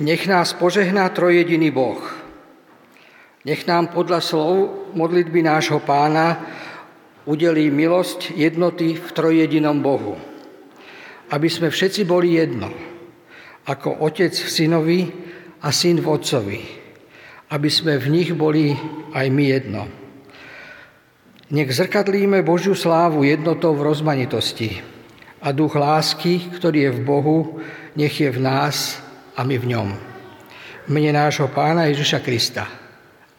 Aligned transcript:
Nech 0.00 0.24
nás 0.24 0.56
požehná 0.56 1.04
trojediný 1.12 1.68
Boh. 1.68 2.00
Nech 3.44 3.68
nám 3.68 3.92
podľa 3.92 4.24
slov 4.24 4.52
modlitby 4.96 5.44
nášho 5.44 5.76
pána 5.84 6.40
udelí 7.28 7.68
milosť 7.68 8.32
jednoty 8.32 8.96
v 8.96 9.08
trojjedinom 9.12 9.76
Bohu. 9.84 10.16
Aby 11.28 11.52
sme 11.52 11.68
všetci 11.68 12.08
boli 12.08 12.40
jedno, 12.40 12.72
ako 13.68 14.00
otec 14.00 14.32
v 14.32 14.48
synovi 14.48 15.00
a 15.60 15.68
syn 15.68 16.00
v 16.00 16.08
otcovi. 16.08 16.60
Aby 17.52 17.68
sme 17.68 18.00
v 18.00 18.06
nich 18.08 18.32
boli 18.32 18.72
aj 19.12 19.26
my 19.28 19.44
jedno. 19.52 19.82
Nech 21.52 21.76
zrkadlíme 21.76 22.40
Božiu 22.40 22.72
slávu 22.72 23.28
jednotou 23.28 23.76
v 23.76 23.84
rozmanitosti 23.84 24.80
a 25.44 25.52
duch 25.52 25.76
lásky, 25.76 26.56
ktorý 26.56 26.88
je 26.88 26.92
v 26.96 27.00
Bohu, 27.04 27.38
nech 28.00 28.16
je 28.16 28.32
v 28.32 28.40
nás 28.40 29.09
a 29.36 29.40
my 29.44 29.56
v 29.58 29.66
ňom. 29.76 29.88
Mene 30.90 31.10
nášho 31.14 31.50
Pána 31.52 31.86
Ježiša 31.90 32.18
Krista. 32.24 32.64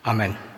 Amen. 0.06 0.51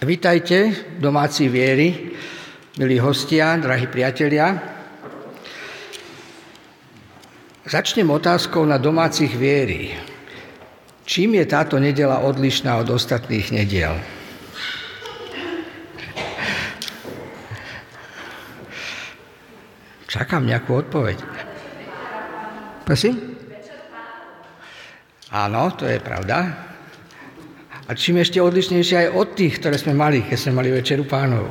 Vítajte, 0.00 0.72
domáci 0.96 1.44
viery, 1.52 2.16
milí 2.80 2.96
hostia, 2.96 3.52
drahí 3.60 3.84
priatelia. 3.84 4.56
Začnem 7.68 8.08
otázkou 8.08 8.64
na 8.64 8.80
domácich 8.80 9.36
viery. 9.36 9.92
Čím 11.04 11.36
je 11.36 11.44
táto 11.44 11.76
nedela 11.76 12.24
odlišná 12.24 12.80
od 12.80 12.88
ostatných 12.96 13.52
nediel? 13.52 14.00
Čakám 20.08 20.48
nejakú 20.48 20.80
odpoveď. 20.80 21.20
Prosím? 22.88 23.36
Áno, 25.28 25.76
to 25.76 25.84
je 25.84 26.00
pravda. 26.00 26.69
A 27.90 27.98
čím 27.98 28.22
ešte 28.22 28.38
odlišnejšie 28.38 28.96
aj 29.02 29.18
od 29.18 29.34
tých, 29.34 29.58
ktoré 29.58 29.74
sme 29.74 29.98
mali, 29.98 30.22
keď 30.22 30.38
sme 30.38 30.62
mali 30.62 30.70
Večeru 30.70 31.02
pánov. 31.10 31.50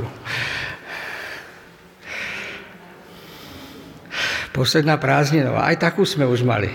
Posledná 4.55 4.95
prázdninová, 4.95 5.67
aj 5.67 5.83
takú 5.83 6.07
sme 6.07 6.23
už 6.23 6.47
mali. 6.47 6.71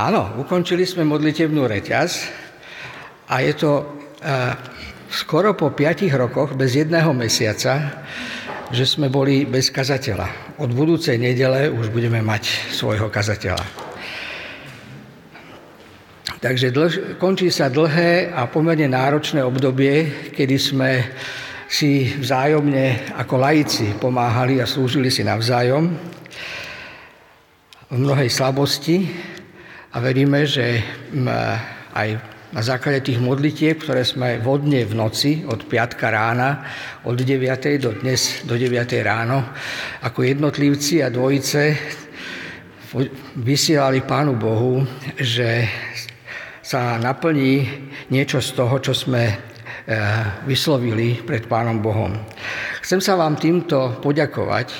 Áno, 0.00 0.40
ukončili 0.40 0.88
sme 0.88 1.04
modlitebnú 1.04 1.68
reťaz 1.68 2.32
a 3.28 3.44
je 3.44 3.60
to 3.60 3.84
uh, 4.24 4.56
skoro 5.12 5.52
po 5.52 5.76
piatich 5.76 6.16
rokoch, 6.16 6.56
bez 6.56 6.80
jedného 6.80 7.12
mesiaca, 7.12 8.00
že 8.70 8.86
sme 8.86 9.10
boli 9.10 9.44
bez 9.46 9.74
kazateľa 9.74 10.56
od 10.60 10.70
budúcej 10.76 11.16
nedele 11.16 11.72
už 11.72 11.88
budeme 11.88 12.20
mať 12.20 12.70
svojho 12.76 13.08
kazateľa. 13.08 13.90
Takže 16.40 16.72
dlž, 16.72 16.92
končí 17.20 17.52
sa 17.52 17.68
dlhé 17.68 18.32
a 18.32 18.48
pomerne 18.48 18.88
náročné 18.88 19.44
obdobie, 19.44 20.28
kedy 20.32 20.56
sme 20.56 20.90
si 21.68 22.16
vzájomne 22.16 23.12
ako 23.16 23.34
laici 23.36 23.92
pomáhali 23.96 24.60
a 24.60 24.68
slúžili 24.68 25.12
si 25.12 25.20
navzájom 25.20 25.92
v 27.90 27.96
mnohej 27.96 28.30
slabosti 28.32 29.04
a 29.92 30.00
veríme, 30.00 30.48
že 30.48 30.80
aj 31.92 32.08
na 32.50 32.62
základe 32.66 33.06
tých 33.06 33.22
modlitieb, 33.22 33.78
ktoré 33.78 34.02
sme 34.02 34.42
vodne 34.42 34.82
v 34.82 34.98
noci 34.98 35.46
od 35.46 35.70
piatka 35.70 36.10
rána, 36.10 36.66
od 37.06 37.14
9. 37.14 37.46
do 37.78 37.94
dnes 37.94 38.42
do 38.42 38.58
9. 38.58 38.74
ráno, 39.06 39.54
ako 40.02 40.26
jednotlivci 40.26 40.98
a 41.06 41.14
dvojice 41.14 41.78
vysielali 43.38 44.02
Pánu 44.02 44.34
Bohu, 44.34 44.82
že 45.14 45.70
sa 46.58 46.98
naplní 46.98 47.70
niečo 48.10 48.42
z 48.42 48.50
toho, 48.58 48.82
čo 48.82 48.98
sme 48.98 49.30
vyslovili 50.42 51.22
pred 51.22 51.46
Pánom 51.46 51.78
Bohom. 51.78 52.18
Chcem 52.82 52.98
sa 52.98 53.14
vám 53.14 53.38
týmto 53.38 54.02
poďakovať 54.02 54.74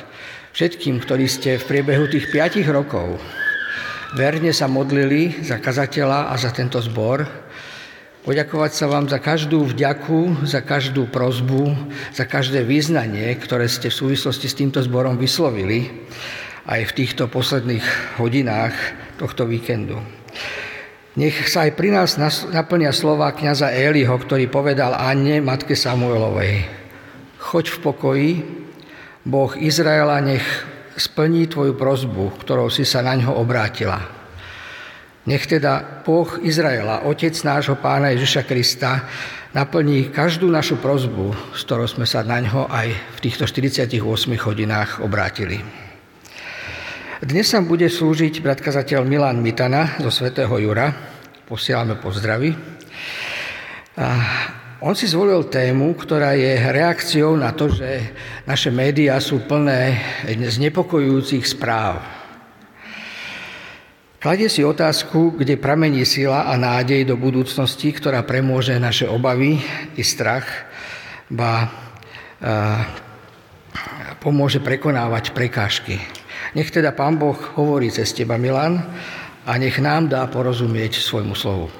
všetkým, 0.51 0.99
ktorí 0.99 1.31
ste 1.31 1.63
v 1.63 1.67
priebehu 1.71 2.11
tých 2.11 2.35
5 2.35 2.67
rokov 2.75 3.15
verne 4.15 4.51
sa 4.51 4.67
modlili 4.67 5.39
za 5.43 5.63
kazateľa 5.63 6.31
a 6.31 6.35
za 6.35 6.51
tento 6.51 6.83
zbor. 6.83 7.23
Poďakovať 8.21 8.73
sa 8.77 8.85
vám 8.85 9.09
za 9.09 9.17
každú 9.17 9.65
vďaku, 9.65 10.45
za 10.45 10.61
každú 10.61 11.09
prozbu, 11.09 11.73
za 12.13 12.29
každé 12.29 12.69
význanie, 12.69 13.33
ktoré 13.41 13.65
ste 13.65 13.89
v 13.89 13.97
súvislosti 13.97 14.45
s 14.45 14.59
týmto 14.61 14.85
zborom 14.85 15.17
vyslovili 15.17 15.89
aj 16.69 16.93
v 16.93 16.97
týchto 17.01 17.33
posledných 17.33 18.21
hodinách 18.21 18.77
tohto 19.17 19.49
víkendu. 19.49 19.97
Nech 21.17 21.49
sa 21.49 21.65
aj 21.65 21.73
pri 21.81 21.97
nás 21.97 22.21
naplnia 22.53 22.93
slova 22.93 23.33
kniaza 23.33 23.73
Eliho, 23.73 24.13
ktorý 24.13 24.53
povedal 24.53 24.93
Anne, 25.01 25.41
matke 25.41 25.73
Samuelovej. 25.73 26.69
Choď 27.41 27.73
v 27.73 27.79
pokoji, 27.81 28.31
Boh 29.25 29.57
Izraela 29.57 30.21
nech 30.21 30.45
splní 30.93 31.49
tvoju 31.49 31.73
prozbu, 31.73 32.37
ktorou 32.45 32.69
si 32.69 32.85
sa 32.85 33.01
na 33.01 33.17
ňo 33.17 33.33
obrátila. 33.41 34.20
Nech 35.29 35.45
teda 35.45 36.01
Boh 36.01 36.41
Izraela, 36.41 37.05
Otec 37.05 37.37
nášho 37.45 37.77
Pána 37.77 38.09
Ježiša 38.17 38.49
Krista, 38.49 39.05
naplní 39.53 40.09
každú 40.09 40.49
našu 40.49 40.81
prozbu, 40.81 41.37
s 41.53 41.61
ktorou 41.69 41.85
sme 41.85 42.09
sa 42.09 42.25
na 42.25 42.41
ňo 42.41 42.65
aj 42.73 42.89
v 42.89 43.19
týchto 43.21 43.45
48 43.45 44.01
hodinách 44.41 45.05
obrátili. 45.05 45.61
Dnes 47.21 47.53
sa 47.53 47.61
bude 47.61 47.85
slúžiť 47.85 48.41
bratkazateľ 48.41 49.05
Milan 49.05 49.45
Mitana 49.45 50.01
zo 50.01 50.09
Svetého 50.09 50.57
Jura. 50.57 50.89
Posielame 51.45 52.01
pozdravy. 52.01 52.57
On 54.81 54.97
si 54.97 55.05
zvolil 55.05 55.45
tému, 55.53 56.01
ktorá 56.01 56.33
je 56.33 56.57
reakciou 56.57 57.37
na 57.37 57.53
to, 57.53 57.69
že 57.69 58.17
naše 58.49 58.73
médiá 58.73 59.21
sú 59.21 59.45
plné 59.45 60.01
znepokojujúcich 60.33 61.45
správ. 61.45 62.20
Kladie 64.21 64.53
si 64.53 64.61
otázku, 64.61 65.33
kde 65.33 65.57
pramení 65.57 66.05
sila 66.05 66.45
a 66.45 66.53
nádej 66.53 67.09
do 67.09 67.17
budúcnosti, 67.17 67.89
ktorá 67.89 68.21
premôže 68.21 68.77
naše 68.77 69.09
obavy 69.09 69.57
i 69.97 70.05
strach, 70.05 70.69
ba 71.33 71.73
pomôže 74.21 74.61
prekonávať 74.61 75.33
prekážky. 75.33 75.97
Nech 76.53 76.69
teda 76.69 76.93
Pán 76.93 77.17
Boh 77.17 77.41
hovorí 77.57 77.89
cez 77.89 78.13
teba, 78.13 78.37
Milan, 78.37 78.85
a 79.49 79.57
nech 79.57 79.81
nám 79.81 80.13
dá 80.13 80.29
porozumieť 80.29 81.01
svojmu 81.01 81.33
slovu. 81.33 81.73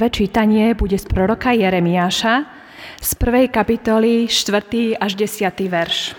Prvé 0.00 0.16
čítanie 0.16 0.72
bude 0.72 0.96
z 0.96 1.04
proroka 1.04 1.52
Jeremiáša 1.52 2.48
z 3.04 3.10
prvej 3.20 3.52
kapitoly 3.52 4.32
4. 4.32 4.96
až 4.96 5.12
10. 5.12 5.44
verš. 5.68 6.16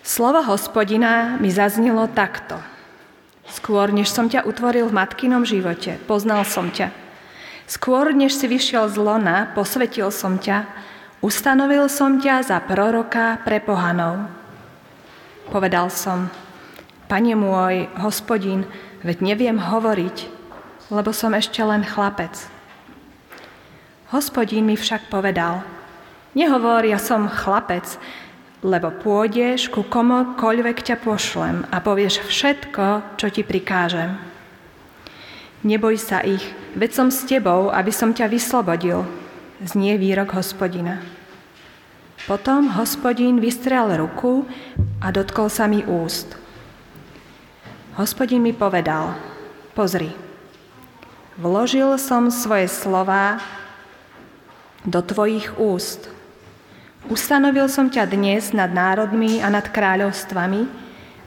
Slovo 0.00 0.40
hospodina 0.40 1.36
mi 1.36 1.52
zaznelo 1.52 2.08
takto. 2.08 2.56
Skôr, 3.52 3.92
než 3.92 4.08
som 4.08 4.32
ťa 4.32 4.48
utvoril 4.48 4.88
v 4.88 4.96
matkinom 4.96 5.44
živote, 5.44 6.00
poznal 6.08 6.40
som 6.48 6.72
ťa. 6.72 6.88
Skôr, 7.68 8.16
než 8.16 8.32
si 8.32 8.48
vyšiel 8.48 8.88
z 8.88 8.96
lona, 8.96 9.52
posvetil 9.52 10.08
som 10.08 10.40
ťa, 10.40 10.72
ustanovil 11.20 11.92
som 11.92 12.16
ťa 12.16 12.48
za 12.48 12.56
proroka 12.64 13.36
pre 13.44 13.60
pohanov. 13.60 14.24
Povedal 15.52 15.92
som, 15.92 16.32
Pane 17.12 17.36
môj, 17.36 17.92
hospodin, 18.00 18.64
veď 19.04 19.20
neviem 19.20 19.60
hovoriť, 19.60 20.31
lebo 20.92 21.08
som 21.16 21.32
ešte 21.32 21.64
len 21.64 21.80
chlapec. 21.80 22.36
Hospodín 24.12 24.68
mi 24.68 24.76
však 24.76 25.08
povedal, 25.08 25.64
nehovor, 26.36 26.84
ja 26.84 27.00
som 27.00 27.32
chlapec, 27.32 27.96
lebo 28.60 28.92
pôjdeš 28.92 29.72
ku 29.72 29.88
komukoľvek 29.88 30.84
ťa 30.84 30.96
pošlem 31.00 31.64
a 31.72 31.80
povieš 31.80 32.20
všetko, 32.28 33.16
čo 33.16 33.26
ti 33.32 33.40
prikážem. 33.40 34.20
Neboj 35.64 35.96
sa 35.96 36.20
ich, 36.20 36.44
veď 36.76 36.90
som 36.92 37.08
s 37.08 37.24
tebou, 37.24 37.72
aby 37.72 37.88
som 37.88 38.12
ťa 38.12 38.28
vyslobodil, 38.28 39.08
znie 39.64 39.96
výrok 39.96 40.36
hospodina. 40.36 41.00
Potom 42.28 42.68
hospodín 42.76 43.40
vystrel 43.40 43.88
ruku 43.96 44.44
a 45.00 45.08
dotkol 45.08 45.48
sa 45.48 45.64
mi 45.66 45.82
úst. 45.88 46.36
Hospodín 47.96 48.44
mi 48.44 48.52
povedal, 48.54 49.16
pozri, 49.74 50.31
Vložil 51.40 51.96
som 51.96 52.28
svoje 52.28 52.68
slova 52.68 53.40
do 54.84 55.00
tvojich 55.00 55.56
úst. 55.56 56.12
Ustanovil 57.08 57.72
som 57.72 57.88
ťa 57.88 58.04
dnes 58.04 58.52
nad 58.52 58.68
národmi 58.68 59.40
a 59.40 59.48
nad 59.48 59.64
kráľovstvami, 59.64 60.68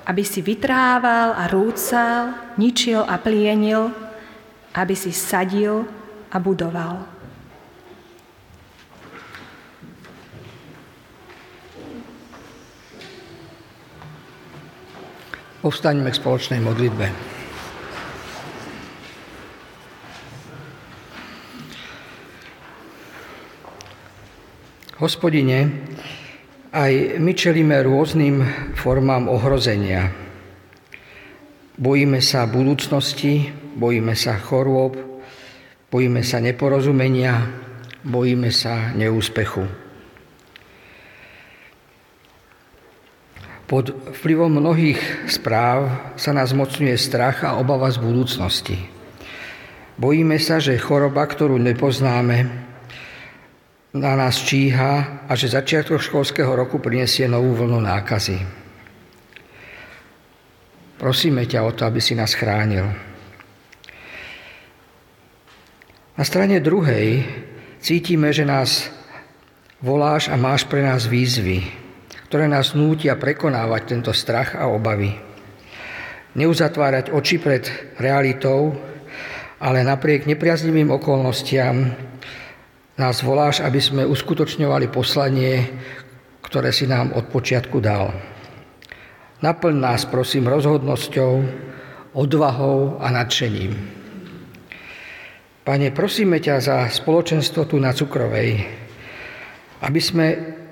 aby 0.05 0.21
si 0.21 0.45
vytrhával 0.45 1.33
a 1.33 1.49
rúcal, 1.49 2.37
ničil 2.53 3.01
a 3.01 3.17
plienil, 3.17 3.89
aby 4.77 4.93
si 4.93 5.09
sadil 5.09 5.89
a 6.29 6.37
budoval. 6.37 7.01
Povstaňme 15.65 16.13
k 16.13 16.19
spoločnej 16.21 16.61
modlitbe. 16.61 17.34
Hospodine, 24.95 25.83
aj 26.71 27.19
my 27.19 27.35
čelíme 27.35 27.83
rôznym 27.83 28.39
formám 28.79 29.27
ohrozenia. 29.27 30.07
Bojíme 31.75 32.23
sa 32.23 32.47
budúcnosti, 32.47 33.51
bojíme 33.75 34.15
sa 34.15 34.39
chorôb, 34.39 34.95
bojíme 35.91 36.23
sa 36.23 36.39
neporozumenia, 36.39 37.43
bojíme 38.07 38.47
sa 38.55 38.95
neúspechu. 38.95 39.67
Pod 43.67 43.91
vplyvom 44.15 44.63
mnohých 44.63 45.27
správ 45.27 45.91
sa 46.15 46.31
nás 46.31 46.55
mocňuje 46.55 46.95
strach 46.95 47.43
a 47.43 47.59
obava 47.59 47.91
z 47.91 47.99
budúcnosti. 47.99 48.79
Bojíme 49.99 50.39
sa, 50.39 50.63
že 50.63 50.79
choroba, 50.79 51.27
ktorú 51.27 51.59
nepoznáme, 51.59 52.64
na 53.95 54.11
nás 54.19 54.43
číha 54.43 55.23
a 55.23 55.31
že 55.39 55.55
začiatok 55.55 56.03
školského 56.03 56.51
roku 56.51 56.83
prinesie 56.83 57.31
novú 57.31 57.55
vlnu 57.55 57.79
nákazy. 57.79 58.43
Prosíme 60.99 61.47
ťa 61.47 61.63
o 61.63 61.71
to, 61.71 61.87
aby 61.87 62.03
si 62.03 62.11
nás 62.11 62.35
chránil. 62.35 62.91
Na 66.15 66.23
strane 66.27 66.59
druhej 66.59 67.23
cítime, 67.79 68.35
že 68.35 68.43
nás 68.43 68.91
voláš 69.79 70.27
a 70.27 70.35
máš 70.35 70.67
pre 70.67 70.83
nás 70.83 71.07
výzvy, 71.07 71.63
ktoré 72.27 72.51
nás 72.51 72.75
nútia 72.75 73.15
prekonávať 73.15 73.95
tento 73.95 74.11
strach 74.11 74.59
a 74.59 74.67
obavy. 74.71 75.15
Neuzatvárať 76.35 77.15
oči 77.15 77.39
pred 77.39 77.63
realitou, 77.95 78.75
ale 79.59 79.87
napriek 79.87 80.27
nepriaznivým 80.27 80.91
okolnostiam 80.91 81.95
nás 82.95 83.19
voláš, 83.19 83.59
aby 83.59 83.79
sme 83.83 84.07
uskutočňovali 84.07 84.87
poslanie, 84.87 85.67
ktoré 86.39 86.71
si 86.71 86.87
nám 86.87 87.11
od 87.11 87.27
počiatku 87.27 87.83
dal. 87.83 88.15
Naplň 89.43 89.75
nás, 89.75 90.07
prosím, 90.07 90.47
rozhodnosťou, 90.47 91.33
odvahou 92.15 92.95
a 93.03 93.11
nadšením. 93.11 93.75
Pane, 95.67 95.91
prosíme 95.91 96.39
ťa 96.39 96.55
za 96.63 96.77
spoločenstvo 96.87 97.67
tu 97.67 97.75
na 97.83 97.91
Cukrovej, 97.91 98.63
aby 99.83 99.99
sme 99.99 100.25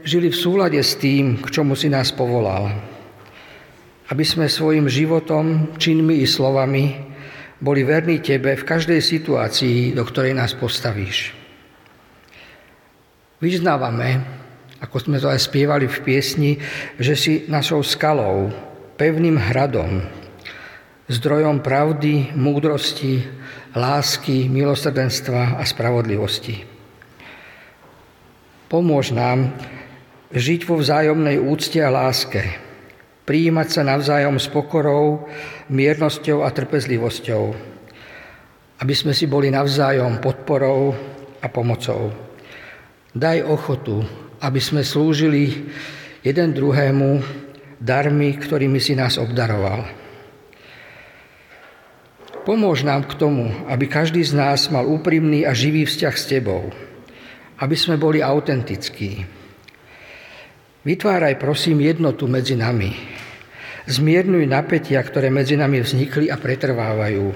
žili 0.07 0.31
v 0.31 0.37
súlade 0.37 0.79
s 0.79 0.95
tým, 0.95 1.43
k 1.43 1.47
čomu 1.51 1.75
si 1.75 1.91
nás 1.91 2.15
povolal. 2.15 2.71
Aby 4.07 4.23
sme 4.23 4.47
svojim 4.47 4.87
životom, 4.87 5.75
činmi 5.75 6.23
i 6.23 6.27
slovami 6.29 7.03
boli 7.59 7.83
verní 7.83 8.23
Tebe 8.23 8.55
v 8.55 8.63
každej 8.63 9.03
situácii, 9.03 9.91
do 9.91 10.07
ktorej 10.07 10.39
nás 10.39 10.55
postavíš. 10.55 11.42
Vyznávame, 13.43 14.23
ako 14.79 15.03
sme 15.03 15.19
to 15.19 15.27
aj 15.27 15.51
spievali 15.51 15.83
v 15.83 15.99
piesni, 15.99 16.51
že 16.95 17.11
si 17.19 17.33
našou 17.51 17.83
skalou, 17.83 18.47
pevným 18.95 19.35
hradom, 19.35 19.99
zdrojom 21.11 21.59
pravdy, 21.59 22.31
múdrosti, 22.39 23.19
lásky, 23.75 24.47
milosrdenstva 24.47 25.59
a 25.59 25.63
spravodlivosti. 25.67 26.63
Pomôž 28.71 29.11
nám 29.11 29.51
žiť 30.31 30.63
vo 30.63 30.79
vzájomnej 30.79 31.35
úcte 31.35 31.83
a 31.83 31.91
láske, 31.91 32.47
prijímať 33.27 33.67
sa 33.75 33.81
navzájom 33.83 34.39
s 34.39 34.47
pokorou, 34.47 35.27
miernosťou 35.67 36.47
a 36.47 36.49
trpezlivosťou, 36.49 37.43
aby 38.79 38.93
sme 38.95 39.11
si 39.11 39.27
boli 39.27 39.51
navzájom 39.51 40.23
podporou 40.23 40.95
a 41.43 41.47
pomocou. 41.51 42.31
Daj 43.13 43.45
ochotu, 43.45 44.01
aby 44.41 44.57
sme 44.57 44.81
slúžili 44.81 45.69
jeden 46.25 46.49
druhému 46.49 47.21
darmi, 47.77 48.33
ktorými 48.33 48.81
si 48.81 48.97
nás 48.97 49.21
obdaroval. 49.21 49.85
Pomôž 52.41 52.81
nám 52.81 53.05
k 53.05 53.13
tomu, 53.13 53.53
aby 53.69 53.85
každý 53.85 54.25
z 54.25 54.33
nás 54.33 54.67
mal 54.73 54.89
úprimný 54.89 55.45
a 55.45 55.53
živý 55.53 55.85
vzťah 55.85 56.15
s 56.17 56.25
Tebou, 56.25 56.73
aby 57.61 57.75
sme 57.77 58.01
boli 58.01 58.19
autentickí. 58.19 59.23
Vytváraj 60.83 61.37
prosím 61.37 61.85
jednotu 61.85 62.25
medzi 62.27 62.57
nami. 62.57 62.91
Zmiernuj 63.87 64.43
napätia, 64.49 64.99
ktoré 65.05 65.29
medzi 65.29 65.53
nami 65.53 65.79
vznikli 65.79 66.27
a 66.27 66.35
pretrvávajú. 66.35 67.31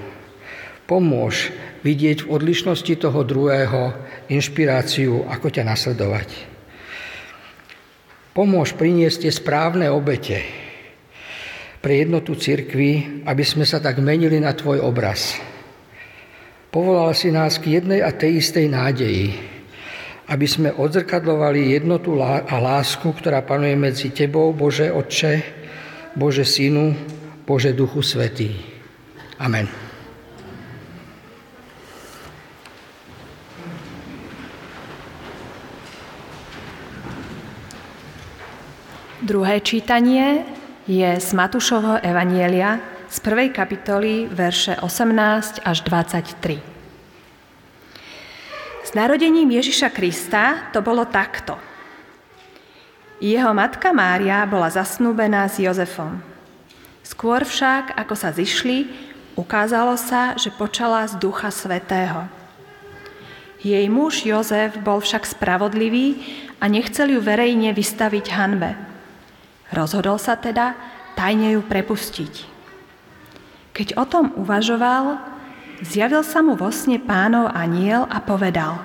Pomôž 0.84 1.54
vidieť 1.82 2.26
v 2.26 2.30
odlišnosti 2.30 2.94
toho 2.98 3.20
druhého 3.22 3.94
inšpiráciu, 4.26 5.26
ako 5.30 5.46
ťa 5.52 5.62
nasledovať. 5.66 6.28
Pomôž 8.34 8.74
priniesť 8.78 9.26
tie 9.26 9.32
správne 9.34 9.90
obete 9.90 10.46
pre 11.78 12.02
jednotu 12.02 12.34
cirkvi, 12.38 13.22
aby 13.26 13.44
sme 13.46 13.66
sa 13.66 13.78
tak 13.78 13.98
menili 14.02 14.38
na 14.38 14.54
Tvoj 14.54 14.82
obraz. 14.82 15.38
Povolal 16.68 17.16
si 17.16 17.32
nás 17.32 17.56
k 17.58 17.80
jednej 17.80 18.04
a 18.04 18.14
tej 18.14 18.44
istej 18.44 18.66
nádeji, 18.68 19.26
aby 20.28 20.46
sme 20.46 20.74
odzrkadlovali 20.76 21.72
jednotu 21.72 22.20
a 22.20 22.44
lásku, 22.44 23.08
ktorá 23.08 23.40
panuje 23.40 23.74
medzi 23.74 24.12
Tebou, 24.12 24.52
Bože 24.52 24.92
Otče, 24.92 25.34
Bože 26.12 26.44
Synu, 26.44 26.92
Bože 27.48 27.72
Duchu 27.72 28.04
Svetý. 28.04 28.52
Amen. 29.40 29.87
Druhé 39.28 39.60
čítanie 39.60 40.40
je 40.88 41.04
z 41.04 41.28
Matúšovho 41.36 42.00
Evanielia 42.00 42.80
z 43.12 43.20
prvej 43.20 43.52
kapitoly 43.52 44.24
verše 44.24 44.80
18 44.80 45.68
až 45.68 45.84
23. 45.84 46.56
S 48.88 48.90
narodením 48.96 49.52
Ježiša 49.52 49.92
Krista 49.92 50.72
to 50.72 50.80
bolo 50.80 51.04
takto. 51.04 51.60
Jeho 53.20 53.52
matka 53.52 53.92
Mária 53.92 54.48
bola 54.48 54.72
zasnúbená 54.72 55.44
s 55.44 55.60
Jozefom. 55.60 56.24
Skôr 57.04 57.44
však, 57.44 58.00
ako 58.00 58.16
sa 58.16 58.32
zišli, 58.32 58.88
Ukázalo 59.36 60.00
sa, 60.00 60.40
že 60.40 60.48
počala 60.50 61.04
z 61.04 61.20
Ducha 61.20 61.52
Svetého. 61.52 62.26
Jej 63.60 63.86
muž 63.92 64.24
Jozef 64.24 64.80
bol 64.80 65.04
však 65.04 65.28
spravodlivý 65.28 66.16
a 66.58 66.66
nechcel 66.66 67.12
ju 67.12 67.20
verejne 67.20 67.76
vystaviť 67.76 68.26
hanbe. 68.34 68.87
Rozhodol 69.68 70.16
sa 70.16 70.38
teda 70.38 70.72
tajne 71.12 71.58
ju 71.58 71.60
prepustiť. 71.60 72.34
Keď 73.76 73.94
o 74.00 74.04
tom 74.08 74.32
uvažoval, 74.34 75.20
zjavil 75.84 76.24
sa 76.24 76.40
mu 76.40 76.58
vo 76.58 76.72
sne 76.72 76.98
pánov 76.98 77.52
aniel 77.52 78.08
a 78.08 78.18
povedal 78.18 78.82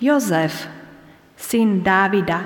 Jozef, 0.00 0.66
syn 1.36 1.84
Dávida, 1.84 2.40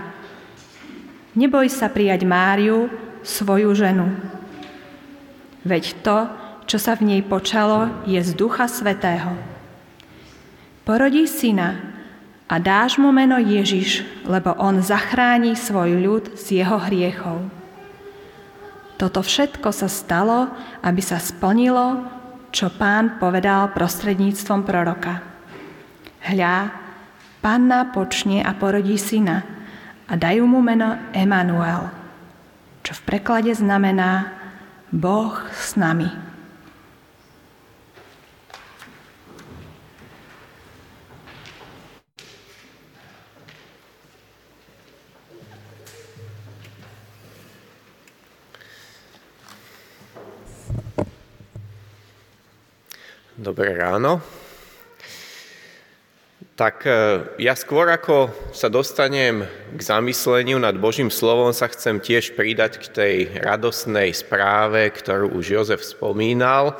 neboj 1.38 1.70
sa 1.70 1.86
prijať 1.86 2.26
Máriu, 2.26 2.90
svoju 3.24 3.72
ženu. 3.72 4.12
Veď 5.64 5.96
to, 6.04 6.28
čo 6.68 6.76
sa 6.76 6.92
v 6.92 7.08
nej 7.08 7.22
počalo, 7.24 8.04
je 8.04 8.20
z 8.20 8.36
Ducha 8.36 8.68
Svetého. 8.68 9.32
Porodí 10.84 11.24
syna 11.24 11.93
a 12.44 12.60
dáš 12.60 13.00
mu 13.00 13.08
meno 13.08 13.40
Ježiš, 13.40 14.04
lebo 14.28 14.52
on 14.60 14.84
zachráni 14.84 15.56
svoj 15.56 15.96
ľud 15.96 16.24
z 16.36 16.60
jeho 16.64 16.76
hriechov. 16.76 17.48
Toto 19.00 19.24
všetko 19.24 19.68
sa 19.74 19.88
stalo, 19.90 20.52
aby 20.84 21.02
sa 21.02 21.18
splnilo, 21.18 22.04
čo 22.54 22.70
pán 22.70 23.18
povedal 23.18 23.74
prostredníctvom 23.74 24.62
proroka. 24.62 25.24
Hľa, 26.24 26.70
panna 27.42 27.90
počne 27.90 28.40
a 28.40 28.54
porodí 28.54 28.96
syna 28.96 29.42
a 30.06 30.14
dajú 30.14 30.46
mu 30.46 30.62
meno 30.62 30.96
Emanuel, 31.10 31.90
čo 32.86 32.94
v 32.96 33.04
preklade 33.04 33.52
znamená 33.52 34.30
Boh 34.94 35.34
s 35.50 35.74
nami. 35.74 36.23
Dobré 53.34 53.74
ráno. 53.74 54.22
Tak 56.54 56.86
e, 56.86 56.90
ja 57.42 57.58
skôr 57.58 57.90
ako 57.90 58.30
sa 58.54 58.70
dostanem 58.70 59.42
k 59.74 59.80
zamysleniu 59.82 60.62
nad 60.62 60.78
Božím 60.78 61.10
slovom, 61.10 61.50
sa 61.50 61.66
chcem 61.66 61.98
tiež 61.98 62.38
pridať 62.38 62.78
k 62.78 62.86
tej 62.94 63.14
radosnej 63.42 64.14
správe, 64.14 64.86
ktorú 64.86 65.34
už 65.34 65.50
Jozef 65.50 65.82
spomínal. 65.82 66.78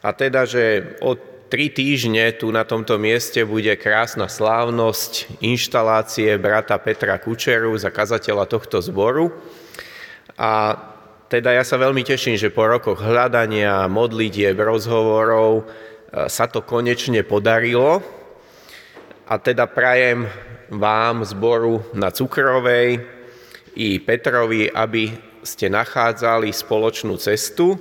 A 0.00 0.16
teda, 0.16 0.48
že 0.48 0.96
o 1.04 1.12
tri 1.52 1.68
týždne 1.68 2.40
tu 2.40 2.48
na 2.48 2.64
tomto 2.64 2.96
mieste 2.96 3.44
bude 3.44 3.76
krásna 3.76 4.32
slávnosť 4.32 5.44
inštalácie 5.44 6.40
brata 6.40 6.80
Petra 6.80 7.20
Kučeru, 7.20 7.76
kazateľa 7.76 8.48
tohto 8.48 8.80
zboru. 8.80 9.28
A 10.40 10.72
teda 11.32 11.56
ja 11.56 11.64
sa 11.64 11.80
veľmi 11.80 12.04
teším, 12.04 12.36
že 12.36 12.52
po 12.52 12.68
rokoch 12.68 13.00
hľadania, 13.00 13.88
modlitieb, 13.88 14.52
rozhovorov, 14.52 15.64
sa 16.28 16.44
to 16.44 16.60
konečne 16.60 17.24
podarilo 17.24 18.04
a 19.24 19.40
teda 19.40 19.64
prajem 19.64 20.28
vám 20.68 21.24
zboru 21.24 21.88
na 21.96 22.12
Cukrovej 22.12 23.00
i 23.80 23.96
Petrovi, 23.96 24.68
aby 24.68 25.08
ste 25.40 25.72
nachádzali 25.72 26.52
spoločnú 26.52 27.16
cestu 27.16 27.80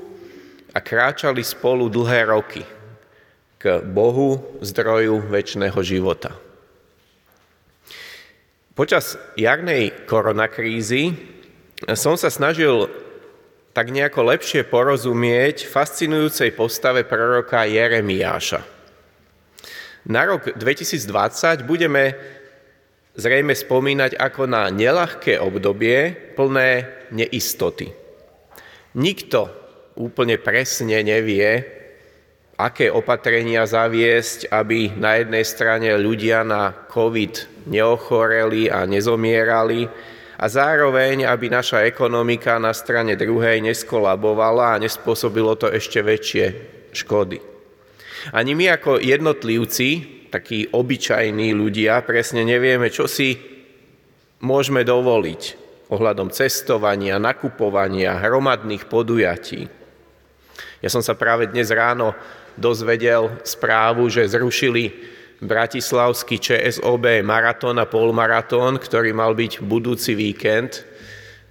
a 0.72 0.80
kráčali 0.80 1.44
spolu 1.44 1.92
dlhé 1.92 2.32
roky 2.32 2.64
k 3.60 3.84
Bohu, 3.84 4.64
zdroju 4.64 5.28
väčšného 5.28 5.80
života. 5.84 6.40
Počas 8.80 9.20
jarnej 9.36 10.08
koronakrízy 10.08 11.20
som 12.00 12.16
sa 12.16 12.32
snažil 12.32 12.88
tak 13.72 13.88
nejako 13.92 14.36
lepšie 14.36 14.68
porozumieť 14.68 15.68
fascinujúcej 15.68 16.52
postave 16.52 17.08
proroka 17.08 17.64
Jeremiáša. 17.64 18.64
Na 20.12 20.28
rok 20.28 20.58
2020 20.58 21.64
budeme 21.64 22.18
zrejme 23.16 23.56
spomínať 23.56 24.18
ako 24.18 24.48
na 24.48 24.68
nelahké 24.72 25.40
obdobie 25.40 26.16
plné 26.36 26.88
neistoty. 27.12 27.92
Nikto 28.98 29.48
úplne 29.96 30.36
presne 30.40 31.00
nevie, 31.04 31.64
aké 32.60 32.92
opatrenia 32.92 33.64
zaviesť, 33.64 34.52
aby 34.52 34.94
na 34.96 35.18
jednej 35.20 35.46
strane 35.48 35.90
ľudia 35.98 36.44
na 36.44 36.76
COVID 36.92 37.66
neochoreli 37.72 38.70
a 38.70 38.84
nezomierali, 38.84 39.88
a 40.42 40.46
zároveň, 40.50 41.30
aby 41.30 41.54
naša 41.54 41.86
ekonomika 41.86 42.58
na 42.58 42.74
strane 42.74 43.14
druhej 43.14 43.62
neskolabovala 43.62 44.74
a 44.74 44.82
nespôsobilo 44.82 45.54
to 45.54 45.70
ešte 45.70 46.02
väčšie 46.02 46.46
škody. 46.98 47.38
Ani 48.34 48.58
my 48.58 48.74
ako 48.74 48.98
jednotlivci, 48.98 49.90
takí 50.34 50.66
obyčajní 50.74 51.54
ľudia, 51.54 52.02
presne 52.02 52.42
nevieme, 52.42 52.90
čo 52.90 53.06
si 53.06 53.38
môžeme 54.42 54.82
dovoliť 54.82 55.42
ohľadom 55.94 56.34
cestovania, 56.34 57.22
nakupovania, 57.22 58.18
hromadných 58.18 58.90
podujatí. 58.90 59.70
Ja 60.82 60.90
som 60.90 61.06
sa 61.06 61.14
práve 61.14 61.54
dnes 61.54 61.70
ráno 61.70 62.18
dozvedel 62.58 63.30
správu, 63.46 64.10
že 64.10 64.26
zrušili 64.26 64.90
bratislavský 65.42 66.38
ČSOB 66.38 67.26
maratón 67.26 67.82
a 67.82 67.90
polmaratón, 67.90 68.78
ktorý 68.78 69.10
mal 69.12 69.34
byť 69.34 69.66
budúci 69.66 70.14
víkend, 70.14 70.86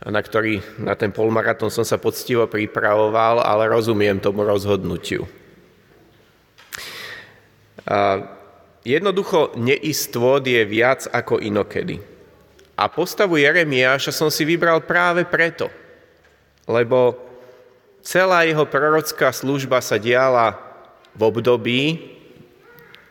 na 0.06 0.22
ktorý, 0.22 0.62
na 0.78 0.94
ten 0.94 1.10
polmaratón 1.10 1.68
som 1.68 1.82
sa 1.82 1.98
poctivo 1.98 2.46
pripravoval, 2.46 3.42
ale 3.42 3.68
rozumiem 3.68 4.22
tomu 4.22 4.46
rozhodnutiu. 4.46 5.26
A 7.84 8.22
jednoducho 8.86 9.58
neistvod 9.58 10.46
je 10.46 10.62
viac 10.64 11.10
ako 11.10 11.42
inokedy. 11.42 11.98
A 12.78 12.88
postavu 12.88 13.36
Jeremiáša 13.36 14.14
som 14.14 14.32
si 14.32 14.46
vybral 14.46 14.80
práve 14.86 15.26
preto, 15.28 15.68
lebo 16.64 17.18
celá 18.00 18.48
jeho 18.48 18.64
prorocká 18.64 19.34
služba 19.34 19.84
sa 19.84 20.00
diala 20.00 20.56
v 21.12 21.20
období, 21.28 22.19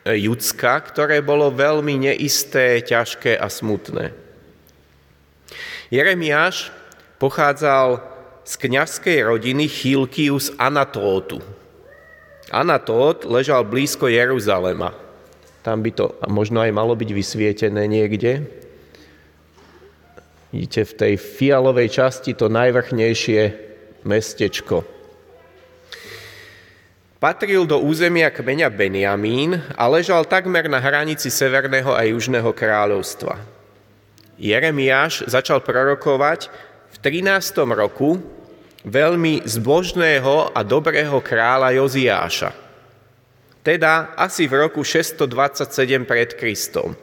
Judska, 0.08 0.80
ktoré 0.88 1.20
bolo 1.20 1.52
veľmi 1.52 2.08
neisté, 2.08 2.80
ťažké 2.80 3.36
a 3.36 3.52
smutné. 3.52 4.16
Jeremiáš 5.92 6.72
pochádzal 7.20 8.00
z 8.48 8.54
kňazskej 8.56 9.20
rodiny 9.28 9.68
Chilkius 9.68 10.56
Anatótu. 10.56 11.44
Anatót 12.50 13.28
ležal 13.28 13.68
blízko 13.68 14.08
Jeruzalema. 14.10 14.96
Tam 15.62 15.84
by 15.84 15.92
to 15.92 16.16
možno 16.32 16.64
aj 16.64 16.72
malo 16.72 16.96
byť 16.96 17.10
vysvietené 17.12 17.84
niekde. 17.86 18.48
Vidíte 20.50 20.82
v 20.88 20.94
tej 20.98 21.14
fialovej 21.20 21.94
časti 21.94 22.34
to 22.34 22.50
najvrchnejšie 22.50 23.42
mestečko 24.08 24.99
Patril 27.20 27.68
do 27.68 27.84
územia 27.84 28.32
kmeňa 28.32 28.72
Benjamín 28.72 29.60
a 29.76 29.92
ležal 29.92 30.24
takmer 30.24 30.72
na 30.72 30.80
hranici 30.80 31.28
Severného 31.28 31.92
a 31.92 32.08
Južného 32.08 32.48
kráľovstva. 32.56 33.36
Jeremiáš 34.40 35.28
začal 35.28 35.60
prorokovať 35.60 36.48
v 36.96 36.98
13. 37.04 37.60
roku 37.76 38.24
veľmi 38.88 39.44
zbožného 39.44 40.56
a 40.56 40.64
dobrého 40.64 41.20
kráľa 41.20 41.76
Joziáša, 41.76 42.56
teda 43.68 44.16
asi 44.16 44.48
v 44.48 44.64
roku 44.64 44.80
627 44.88 46.08
pred 46.08 46.40
Kristom. 46.40 46.96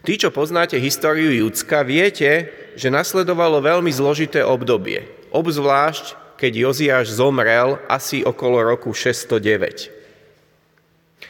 Tí, 0.00 0.16
čo 0.16 0.32
poznáte 0.32 0.80
históriu 0.80 1.28
Judska, 1.28 1.84
viete, 1.84 2.48
že 2.72 2.88
nasledovalo 2.88 3.60
veľmi 3.60 3.92
zložité 3.92 4.40
obdobie, 4.40 5.04
obzvlášť 5.28 6.16
keď 6.40 6.52
Joziáš 6.56 7.20
zomrel 7.20 7.76
asi 7.84 8.24
okolo 8.24 8.64
roku 8.64 8.96
609. 8.96 9.92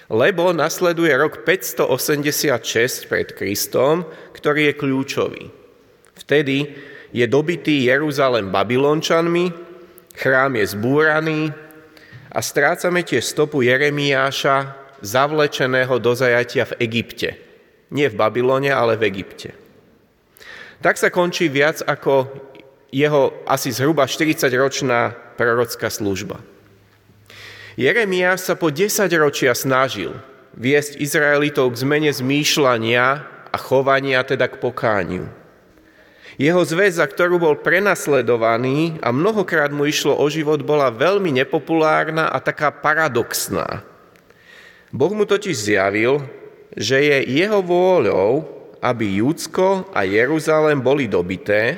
Lebo 0.07 0.55
nasleduje 0.55 1.11
rok 1.18 1.42
586 1.42 3.11
pred 3.11 3.35
Kristom, 3.35 4.07
ktorý 4.31 4.70
je 4.70 4.75
kľúčový. 4.79 5.44
Vtedy 6.14 6.79
je 7.11 7.27
dobitý 7.27 7.90
Jeruzalem 7.90 8.55
Babylončanmi, 8.55 9.51
chrám 10.14 10.55
je 10.55 10.64
zbúraný 10.70 11.51
a 12.31 12.38
strácame 12.38 13.03
tiež 13.03 13.27
stopu 13.27 13.66
Jeremiáša 13.66 14.79
zavlečeného 15.03 15.99
do 15.99 16.14
zajatia 16.14 16.70
v 16.70 16.87
Egypte. 16.87 17.35
Nie 17.90 18.07
v 18.07 18.18
Babylone, 18.18 18.70
ale 18.70 18.94
v 18.94 19.11
Egypte. 19.11 19.59
Tak 20.79 20.94
sa 21.03 21.11
končí 21.11 21.51
viac 21.51 21.83
ako 21.83 22.31
jeho 22.90 23.35
asi 23.46 23.70
zhruba 23.70 24.07
40-ročná 24.07 25.14
prorocká 25.38 25.88
služba. 25.90 26.42
Jeremiáš 27.79 28.50
sa 28.50 28.55
po 28.59 28.68
10 28.68 29.09
ročia 29.16 29.55
snažil 29.55 30.12
viesť 30.59 30.98
Izraelitov 30.98 31.72
k 31.72 31.81
zmene 31.87 32.11
zmýšľania 32.11 33.07
a 33.50 33.57
chovania, 33.59 34.20
teda 34.26 34.50
k 34.50 34.59
pokániu. 34.59 35.31
Jeho 36.40 36.62
zväz, 36.64 36.96
za 36.96 37.07
ktorú 37.07 37.37
bol 37.37 37.55
prenasledovaný 37.61 38.96
a 39.05 39.12
mnohokrát 39.12 39.68
mu 39.70 39.85
išlo 39.85 40.16
o 40.16 40.26
život, 40.33 40.64
bola 40.64 40.88
veľmi 40.88 41.31
nepopulárna 41.37 42.33
a 42.33 42.40
taká 42.40 42.72
paradoxná. 42.72 43.85
Boh 44.90 45.12
mu 45.12 45.29
totiž 45.29 45.53
zjavil, 45.53 46.24
že 46.74 46.96
je 46.96 47.18
jeho 47.44 47.61
vôľou, 47.61 48.46
aby 48.81 49.20
Júdsko 49.20 49.92
a 49.92 50.09
Jeruzalém 50.09 50.81
boli 50.81 51.07
dobité 51.07 51.76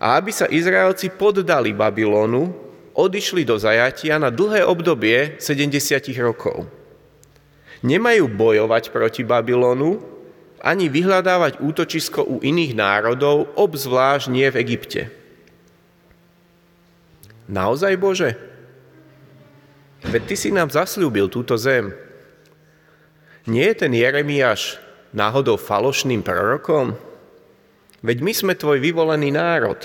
a 0.00 0.16
aby 0.16 0.32
sa 0.32 0.48
Izraelci 0.48 1.12
poddali 1.12 1.76
Babylonu, 1.76 2.48
odišli 2.96 3.44
do 3.44 3.60
zajatia 3.60 4.16
na 4.16 4.32
dlhé 4.32 4.64
obdobie 4.64 5.36
70 5.36 6.08
rokov. 6.24 6.64
Nemajú 7.84 8.24
bojovať 8.32 8.88
proti 8.88 9.22
Babylonu, 9.28 10.00
ani 10.60 10.92
vyhľadávať 10.92 11.60
útočisko 11.60 12.20
u 12.24 12.36
iných 12.40 12.76
národov, 12.76 13.52
obzvlášť 13.56 14.26
nie 14.28 14.48
v 14.48 14.56
Egypte. 14.60 15.02
Naozaj, 17.48 17.92
Bože? 17.96 18.30
Veď 20.04 20.22
Ty 20.32 20.36
si 20.36 20.48
nám 20.52 20.68
zasľúbil 20.72 21.28
túto 21.32 21.56
zem. 21.60 21.92
Nie 23.48 23.72
je 23.72 23.84
ten 23.84 23.92
Jeremiáš 23.92 24.80
náhodou 25.16 25.56
falošným 25.56 26.20
prorokom? 26.20 26.96
Veď 28.00 28.18
my 28.24 28.32
sme 28.32 28.52
Tvoj 28.56 28.80
vyvolený 28.80 29.32
národ. 29.32 29.80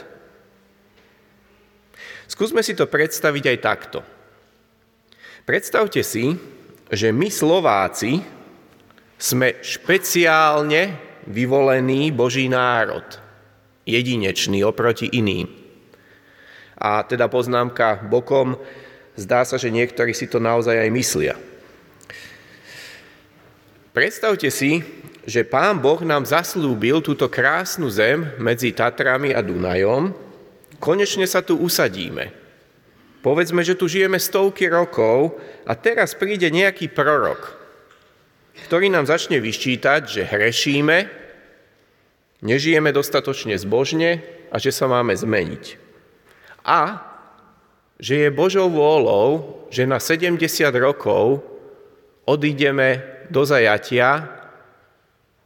Skúsme 2.26 2.64
si 2.64 2.74
to 2.74 2.88
predstaviť 2.88 3.44
aj 3.52 3.58
takto. 3.60 4.00
Predstavte 5.46 6.02
si, 6.02 6.34
že 6.90 7.14
my 7.14 7.30
Slováci 7.30 8.18
sme 9.20 9.62
špeciálne 9.62 10.98
vyvolený 11.30 12.10
Boží 12.16 12.50
národ, 12.50 13.06
jedinečný 13.86 14.66
oproti 14.66 15.12
iným. 15.12 15.46
A 16.76 17.06
teda 17.08 17.30
poznámka 17.32 18.04
bokom, 18.10 18.58
zdá 19.16 19.46
sa, 19.48 19.56
že 19.56 19.72
niektorí 19.72 20.12
si 20.12 20.28
to 20.28 20.42
naozaj 20.42 20.76
aj 20.76 20.90
myslia. 20.92 21.36
Predstavte 23.96 24.52
si, 24.52 24.84
že 25.26 25.42
Pán 25.42 25.82
Boh 25.82 25.98
nám 26.06 26.22
zaslúbil 26.22 27.02
túto 27.02 27.26
krásnu 27.26 27.90
zem 27.90 28.30
medzi 28.38 28.70
Tatrami 28.70 29.34
a 29.34 29.42
Dunajom, 29.42 30.14
konečne 30.78 31.26
sa 31.26 31.42
tu 31.42 31.58
usadíme. 31.58 32.30
Povedzme, 33.26 33.66
že 33.66 33.74
tu 33.74 33.90
žijeme 33.90 34.22
stovky 34.22 34.70
rokov 34.70 35.42
a 35.66 35.74
teraz 35.74 36.14
príde 36.14 36.54
nejaký 36.54 36.94
prorok, 36.94 37.58
ktorý 38.70 38.94
nám 38.94 39.10
začne 39.10 39.42
vyščítať, 39.42 40.02
že 40.06 40.30
hrešíme, 40.30 40.98
nežijeme 42.46 42.94
dostatočne 42.94 43.58
zbožne 43.58 44.22
a 44.54 44.62
že 44.62 44.70
sa 44.70 44.86
máme 44.86 45.18
zmeniť. 45.18 45.82
A 46.62 47.02
že 47.98 48.28
je 48.28 48.30
Božou 48.30 48.70
vôľou, 48.70 49.58
že 49.74 49.90
na 49.90 49.98
70 49.98 50.38
rokov 50.78 51.42
odídeme 52.30 53.02
do 53.34 53.42
zajatia 53.42 54.35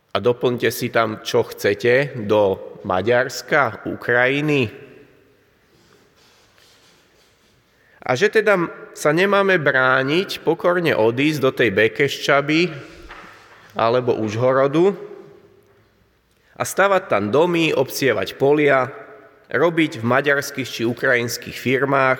a 0.10 0.17
doplňte 0.17 0.69
si 0.74 0.89
tam, 0.89 1.22
čo 1.22 1.45
chcete, 1.45 2.26
do 2.26 2.58
Maďarska, 2.82 3.86
Ukrajiny. 3.86 4.72
A 8.00 8.17
že 8.17 8.34
teda 8.34 8.58
sa 8.98 9.13
nemáme 9.13 9.62
brániť, 9.62 10.41
pokorne 10.41 10.98
odísť 10.98 11.39
do 11.39 11.52
tej 11.54 11.69
Bekeščaby, 11.69 12.74
alebo 13.78 14.17
Užhorodu 14.17 14.98
a 16.58 16.63
stavať 16.65 17.04
tam 17.08 17.30
domy, 17.30 17.69
obcievať 17.72 18.36
polia, 18.36 18.89
robiť 19.48 20.02
v 20.02 20.04
maďarských 20.04 20.67
či 20.67 20.82
ukrajinských 20.89 21.54
firmách, 21.54 22.19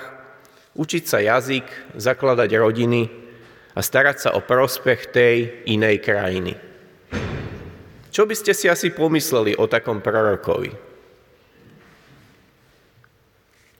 učiť 0.78 1.04
sa 1.04 1.20
jazyk, 1.20 1.66
zakladať 1.98 2.50
rodiny 2.54 3.10
a 3.74 3.80
starať 3.82 4.18
sa 4.18 4.30
o 4.38 4.46
prospech 4.46 5.10
tej 5.10 5.36
inej 5.68 6.06
krajiny. 6.06 6.54
Čo 8.10 8.26
by 8.26 8.36
ste 8.36 8.58
si 8.58 8.66
asi 8.66 8.90
pomysleli 8.90 9.54
o 9.58 9.70
takom 9.70 10.02
prorokovi? 10.02 10.90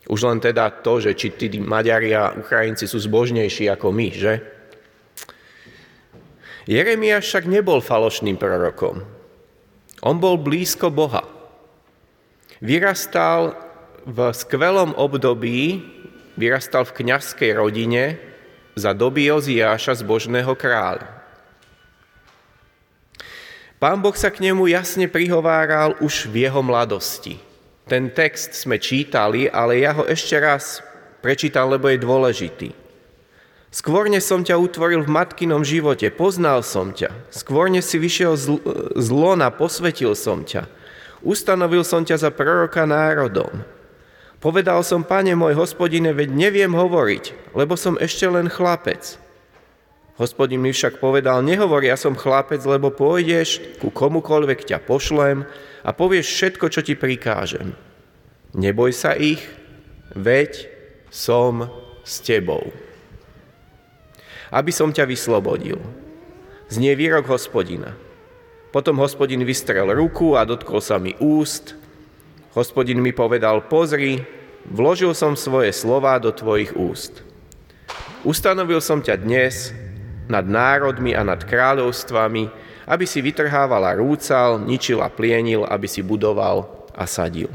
Už 0.10 0.26
len 0.26 0.42
teda 0.42 0.74
to, 0.82 0.98
že 0.98 1.14
či 1.14 1.30
tí 1.38 1.48
Maďari 1.62 2.14
a 2.18 2.34
Ukrajinci 2.34 2.90
sú 2.90 2.98
zbožnejší 2.98 3.70
ako 3.70 3.94
my, 3.94 4.10
že? 4.10 4.34
Jeremiáš 6.66 7.30
však 7.30 7.46
nebol 7.46 7.82
falošným 7.82 8.38
prorokom. 8.38 9.06
On 10.02 10.18
bol 10.18 10.42
blízko 10.42 10.90
Boha. 10.90 11.26
Vyrastal 12.62 13.54
v 14.06 14.34
skvelom 14.34 14.98
období, 14.98 15.82
vyrastal 16.38 16.90
v 16.90 17.06
kňazskej 17.06 17.52
rodine 17.58 18.18
za 18.74 18.98
doby 18.98 19.30
Oziáša 19.30 19.98
zbožného 20.00 20.54
kráľa. 20.58 21.19
Pán 23.80 24.04
Boh 24.04 24.12
sa 24.12 24.28
k 24.28 24.44
nemu 24.44 24.68
jasne 24.68 25.08
prihováral 25.08 25.96
už 26.04 26.28
v 26.28 26.44
jeho 26.44 26.60
mladosti. 26.60 27.40
Ten 27.88 28.12
text 28.12 28.52
sme 28.52 28.76
čítali, 28.76 29.48
ale 29.48 29.80
ja 29.80 29.96
ho 29.96 30.04
ešte 30.04 30.36
raz 30.36 30.84
prečítam, 31.24 31.72
lebo 31.72 31.88
je 31.88 32.04
dôležitý. 32.04 32.70
Skôr 33.72 34.12
než 34.12 34.28
som 34.28 34.44
ťa 34.44 34.60
utvoril 34.60 35.08
v 35.08 35.14
matkinom 35.16 35.64
živote, 35.64 36.12
poznal 36.12 36.60
som 36.60 36.92
ťa. 36.92 37.32
Skôr 37.32 37.72
než 37.72 37.88
si 37.88 37.96
vyšiel 37.96 38.36
z 39.00 39.08
lona, 39.08 39.48
posvetil 39.48 40.12
som 40.12 40.44
ťa. 40.44 40.68
Ustanovil 41.24 41.88
som 41.88 42.04
ťa 42.04 42.20
za 42.20 42.30
proroka 42.36 42.84
národom. 42.84 43.64
Povedal 44.44 44.84
som, 44.84 45.08
pane 45.08 45.32
môj 45.40 45.56
hospodine, 45.56 46.12
veď 46.12 46.36
neviem 46.36 46.72
hovoriť, 46.76 47.56
lebo 47.56 47.80
som 47.80 47.96
ešte 47.96 48.28
len 48.28 48.52
chlapec. 48.52 49.16
Hospodin 50.20 50.60
mi 50.60 50.76
však 50.76 51.00
povedal, 51.00 51.40
nehovor, 51.40 51.80
ja 51.80 51.96
som 51.96 52.12
chlapec, 52.12 52.60
lebo 52.68 52.92
pôjdeš 52.92 53.80
ku 53.80 53.88
komukoľvek 53.88 54.68
ťa 54.68 54.84
pošlem 54.84 55.48
a 55.82 55.90
povieš 55.96 56.28
všetko, 56.28 56.66
čo 56.68 56.84
ti 56.84 57.00
prikážem. 57.00 57.72
Neboj 58.52 58.92
sa 58.92 59.16
ich, 59.16 59.40
veď 60.12 60.68
som 61.08 61.72
s 62.04 62.20
tebou 62.20 62.68
aby 64.50 64.74
som 64.74 64.90
ťa 64.90 65.06
vyslobodil. 65.06 65.78
Znie 66.70 66.94
výrok 66.94 67.30
hospodina. 67.30 67.94
Potom 68.70 69.02
hospodin 69.02 69.42
vystrel 69.42 69.90
ruku 69.90 70.38
a 70.38 70.46
dotkol 70.46 70.82
sa 70.82 71.02
mi 71.02 71.18
úst. 71.18 71.74
Hospodin 72.54 73.02
mi 73.02 73.14
povedal, 73.14 73.66
pozri, 73.66 74.22
vložil 74.70 75.14
som 75.18 75.34
svoje 75.34 75.74
slova 75.74 76.18
do 76.22 76.30
tvojich 76.30 76.78
úst. 76.78 77.26
Ustanovil 78.22 78.82
som 78.82 79.02
ťa 79.02 79.16
dnes 79.22 79.74
nad 80.30 80.46
národmi 80.46 81.18
a 81.18 81.26
nad 81.26 81.42
kráľovstvami, 81.42 82.44
aby 82.86 83.06
si 83.10 83.20
vytrhávala 83.20 83.98
rúcal, 83.98 84.62
ničila 84.62 85.10
plienil, 85.10 85.66
aby 85.66 85.90
si 85.90 86.06
budoval 86.06 86.70
a 86.94 87.10
sadil. 87.10 87.50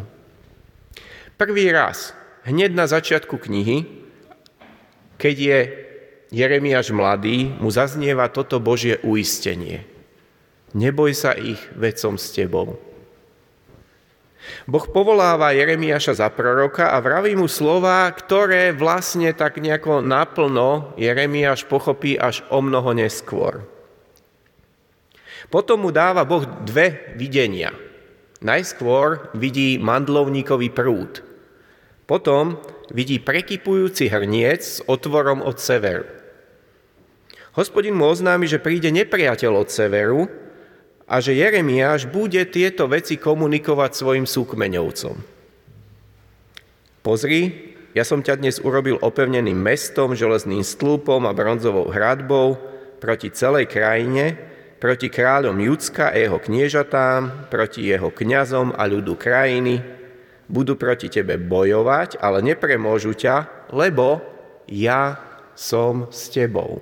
Prvý 1.39 1.71
raz, 1.71 2.15
hneď 2.47 2.75
na 2.75 2.87
začiatku 2.91 3.39
knihy, 3.39 3.87
keď 5.19 5.37
je 5.39 5.59
Jeremiáš 6.35 6.91
mladý, 6.91 7.55
mu 7.63 7.71
zaznieva 7.71 8.27
toto 8.27 8.59
Božie 8.59 8.99
uistenie. 9.07 9.87
Neboj 10.75 11.15
sa 11.15 11.39
ich, 11.39 11.63
vecom 11.79 12.19
s 12.19 12.35
tebou. 12.35 12.79
Boh 14.65 14.87
povoláva 14.89 15.53
Jeremiáša 15.53 16.21
za 16.21 16.29
proroka 16.33 16.93
a 16.93 17.01
vraví 17.01 17.37
mu 17.37 17.49
slova, 17.49 18.09
ktoré 18.13 18.73
vlastne 18.73 19.33
tak 19.37 19.61
nejako 19.61 20.01
naplno 20.01 20.97
Jeremiáš 20.97 21.69
pochopí 21.69 22.17
až 22.17 22.45
o 22.53 22.65
mnoho 22.65 22.97
neskôr. 22.97 23.65
Potom 25.53 25.85
mu 25.85 25.91
dáva 25.93 26.25
Boh 26.25 26.45
dve 26.65 27.13
videnia. 27.17 27.73
Najskôr 28.45 29.33
vidí 29.37 29.81
mandlovníkový 29.81 30.69
prúd. 30.73 31.25
Potom 32.05 32.61
vidí 32.93 33.17
prekypujúci 33.17 34.13
hrniec 34.13 34.61
s 34.61 34.79
otvorom 34.85 35.41
od 35.41 35.57
severu. 35.57 36.05
Hospodin 37.57 37.95
mu 37.95 38.11
oznámi, 38.11 38.51
že 38.51 38.61
príde 38.61 38.91
nepriateľ 38.91 39.53
od 39.65 39.69
severu 39.71 40.27
a 41.05 41.21
že 41.21 41.37
Jeremiáš 41.37 42.09
bude 42.09 42.41
tieto 42.49 42.89
veci 42.89 43.21
komunikovať 43.21 43.91
svojim 43.93 44.27
súkmeňovcom. 44.29 45.17
Pozri, 47.05 47.73
ja 47.93 48.03
som 48.03 48.25
ťa 48.25 48.41
dnes 48.41 48.57
urobil 48.65 48.97
opevneným 48.99 49.55
mestom, 49.55 50.17
železným 50.17 50.65
stĺpom 50.65 51.29
a 51.29 51.37
bronzovou 51.37 51.93
hradbou 51.93 52.57
proti 52.99 53.29
celej 53.29 53.69
krajine, 53.69 54.35
proti 54.81 55.13
kráľom 55.13 55.61
Judska 55.61 56.11
a 56.11 56.17
jeho 56.17 56.41
kniežatám, 56.41 57.53
proti 57.53 57.85
jeho 57.85 58.09
kňazom 58.09 58.73
a 58.73 58.89
ľudu 58.89 59.15
krajiny. 59.21 59.85
Budú 60.49 60.77
proti 60.77 61.13
tebe 61.13 61.37
bojovať, 61.37 62.21
ale 62.21 62.45
nepremôžu 62.45 63.13
ťa, 63.17 63.69
lebo 63.73 64.25
ja 64.69 65.21
som 65.53 66.09
s 66.09 66.33
tebou. 66.33 66.81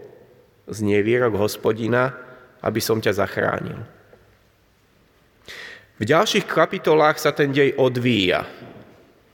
Znie 0.71 1.03
výrok 1.03 1.35
hospodina, 1.35 2.15
aby 2.63 2.79
som 2.79 3.03
ťa 3.03 3.19
zachránil. 3.19 3.83
V 6.03 6.11
ďalších 6.11 6.51
kapitolách 6.51 7.23
sa 7.23 7.31
ten 7.31 7.55
dej 7.55 7.79
odvíja. 7.79 8.43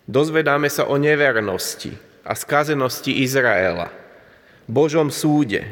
Dozvedáme 0.05 0.69
sa 0.69 0.85
o 0.85 1.01
nevernosti 1.01 1.97
a 2.21 2.37
skazenosti 2.37 3.25
Izraela, 3.25 3.89
Božom 4.69 5.09
súde. 5.09 5.65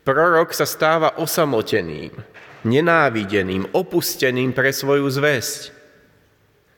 Prorok 0.00 0.56
sa 0.56 0.64
stáva 0.64 1.20
osamoteným, 1.20 2.16
nenávideným, 2.64 3.68
opusteným 3.76 4.56
pre 4.56 4.72
svoju 4.72 5.04
zväzť. 5.12 5.76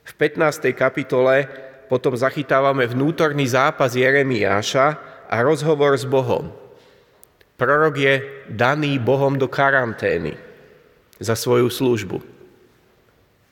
V 0.03 0.11
15. 0.11 0.67
kapitole 0.75 1.47
potom 1.87 2.19
zachytávame 2.19 2.83
vnútorný 2.83 3.47
zápas 3.47 3.95
Jeremiáša 3.95 4.99
a 5.31 5.35
rozhovor 5.39 5.95
s 5.95 6.03
Bohom. 6.03 6.51
Prorok 7.55 7.95
je 7.95 8.13
daný 8.51 8.99
Bohom 8.99 9.39
do 9.39 9.47
karantény 9.47 10.35
za 11.23 11.39
svoju 11.39 11.71
službu. 11.71 12.35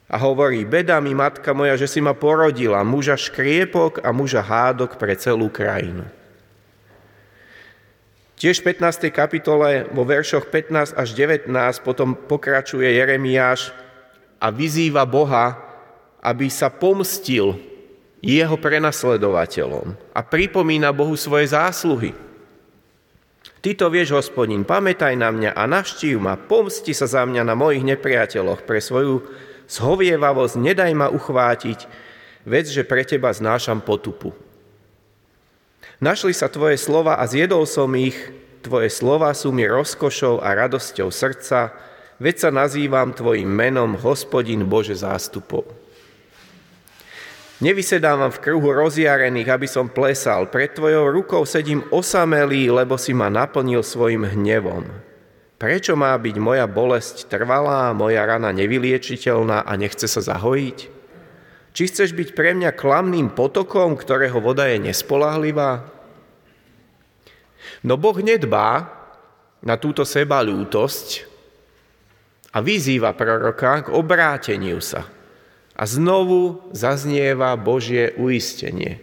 A 0.06 0.22
hovorí, 0.22 0.62
beda 0.70 1.02
mi 1.02 1.18
matka 1.18 1.50
moja, 1.58 1.74
že 1.74 1.90
si 1.90 1.98
ma 1.98 2.14
porodila, 2.14 2.86
muža 2.86 3.18
škriepok 3.18 4.06
a 4.06 4.14
muža 4.14 4.46
hádok 4.46 5.02
pre 5.02 5.18
celú 5.18 5.50
krajinu. 5.50 6.06
Tiež 8.36 8.62
v 8.62 8.78
15. 8.78 9.10
kapitole 9.10 9.88
vo 9.90 10.04
veršoch 10.04 10.52
15 10.52 10.94
až 10.94 11.10
19 11.18 11.50
potom 11.82 12.14
pokračuje 12.14 12.86
Jeremiáš 12.86 13.72
a 14.38 14.52
vyzýva 14.52 15.08
Boha, 15.08 15.58
aby 16.22 16.52
sa 16.52 16.70
pomstil 16.70 17.58
jeho 18.22 18.58
prenasledovateľom 18.60 19.98
a 20.14 20.20
pripomína 20.22 20.94
Bohu 20.94 21.16
svoje 21.18 21.54
zásluhy. 21.54 22.12
Ty 23.62 23.72
to 23.74 23.90
vieš, 23.90 24.14
hospodin, 24.14 24.62
pamätaj 24.62 25.18
na 25.18 25.34
mňa 25.34 25.58
a 25.58 25.66
navštív 25.66 26.22
ma, 26.22 26.38
pomsti 26.38 26.94
sa 26.94 27.10
za 27.10 27.26
mňa 27.26 27.42
na 27.42 27.58
mojich 27.58 27.82
nepriateľoch 27.82 28.62
pre 28.62 28.78
svoju 28.78 29.26
zhovievavosť, 29.70 30.56
nedaj 30.60 30.92
ma 30.94 31.08
uchvátiť, 31.10 31.80
vec, 32.46 32.66
že 32.70 32.86
pre 32.86 33.02
teba 33.04 33.34
znášam 33.34 33.82
potupu. 33.82 34.34
Našli 36.04 36.36
sa 36.36 36.52
tvoje 36.52 36.76
slova 36.76 37.18
a 37.18 37.24
zjedol 37.26 37.64
som 37.64 37.90
ich, 37.96 38.18
tvoje 38.60 38.92
slova 38.92 39.32
sú 39.32 39.56
mi 39.56 39.64
rozkošou 39.64 40.44
a 40.44 40.52
radosťou 40.54 41.08
srdca, 41.10 41.72
veď 42.20 42.36
sa 42.36 42.50
nazývam 42.52 43.16
tvojim 43.16 43.48
menom, 43.48 43.96
hospodin 44.00 44.68
Bože 44.68 44.98
zástupov. 44.98 45.64
Nevysedávam 47.64 48.36
v 48.36 48.42
kruhu 48.44 48.76
rozjarených, 48.76 49.48
aby 49.48 49.68
som 49.72 49.88
plesal. 49.88 50.52
Pred 50.52 50.76
tvojou 50.76 51.08
rukou 51.08 51.48
sedím 51.48 51.88
osamelý, 51.88 52.68
lebo 52.68 53.00
si 53.00 53.16
ma 53.16 53.32
naplnil 53.32 53.80
svojim 53.80 54.28
hnevom. 54.28 54.84
Prečo 55.66 55.98
má 55.98 56.14
byť 56.14 56.38
moja 56.38 56.70
bolesť 56.70 57.26
trvalá, 57.26 57.90
moja 57.90 58.22
rana 58.22 58.54
nevyliečiteľná 58.54 59.66
a 59.66 59.74
nechce 59.74 60.06
sa 60.06 60.22
zahojiť? 60.22 60.78
Či 61.74 61.84
chceš 61.90 62.14
byť 62.14 62.38
pre 62.38 62.54
mňa 62.54 62.70
klamným 62.78 63.34
potokom, 63.34 63.98
ktorého 63.98 64.38
voda 64.38 64.70
je 64.70 64.78
nespolahlivá? 64.78 65.90
No 67.82 67.98
Boh 67.98 68.14
nedbá 68.22 68.94
na 69.66 69.74
túto 69.82 70.06
seba 70.06 70.46
lútosť 70.46 71.26
a 72.54 72.62
vyzýva 72.62 73.18
proroka 73.18 73.90
k 73.90 73.94
obráteniu 73.98 74.78
sa. 74.86 75.10
A 75.74 75.84
znovu 75.90 76.62
zaznieva 76.78 77.58
Božie 77.58 78.14
uistenie. 78.22 79.02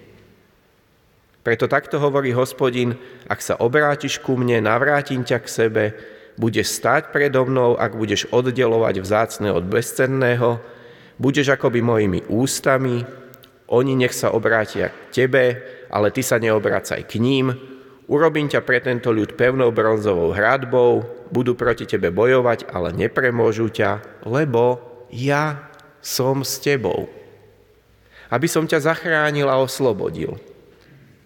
Preto 1.43 1.67
takto 1.67 1.99
hovorí 1.99 2.31
hospodin, 2.31 2.95
ak 3.27 3.43
sa 3.43 3.59
obrátiš 3.59 4.23
ku 4.23 4.39
mne, 4.39 4.63
navrátim 4.63 5.27
ťa 5.27 5.39
k 5.43 5.49
sebe, 5.51 5.85
budeš 6.37 6.79
stáť 6.81 7.13
predo 7.13 7.45
mnou, 7.45 7.77
ak 7.77 7.97
budeš 7.97 8.29
oddelovať 8.33 9.05
vzácne 9.05 9.53
od 9.53 9.65
bezcenného, 9.69 10.61
budeš 11.21 11.55
akoby 11.55 11.85
mojimi 11.85 12.21
ústami, 12.29 13.05
oni 13.73 13.93
nech 13.97 14.13
sa 14.13 14.33
obrátia 14.33 14.93
k 14.93 15.25
tebe, 15.25 15.45
ale 15.89 16.13
ty 16.13 16.21
sa 16.21 16.37
neobracaj 16.37 17.09
k 17.09 17.21
ním, 17.21 17.57
urobím 18.05 18.49
ťa 18.49 18.61
pre 18.61 18.85
tento 18.85 19.09
ľud 19.09 19.33
pevnou 19.37 19.73
bronzovou 19.73 20.37
hradbou, 20.37 21.05
budú 21.33 21.57
proti 21.57 21.89
tebe 21.89 22.13
bojovať, 22.13 22.69
ale 22.69 22.93
nepremôžu 22.93 23.73
ťa, 23.73 24.25
lebo 24.29 24.81
ja 25.09 25.73
som 26.05 26.45
s 26.45 26.61
tebou. 26.61 27.09
Aby 28.29 28.49
som 28.49 28.69
ťa 28.69 28.85
zachránil 28.85 29.49
a 29.49 29.61
oslobodil. 29.61 30.37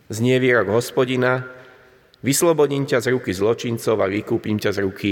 Znie 0.07 0.39
výrok 0.39 0.71
hospodina, 0.71 1.51
vyslobodím 2.21 2.87
ťa 2.89 3.03
z 3.03 3.07
ruky 3.17 3.35
zločincov 3.35 3.97
a 4.01 4.07
vykúpim 4.07 4.57
ťa 4.61 4.71
z 4.77 4.79
ruky 4.85 5.11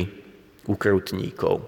ukrutníkov. 0.64 1.64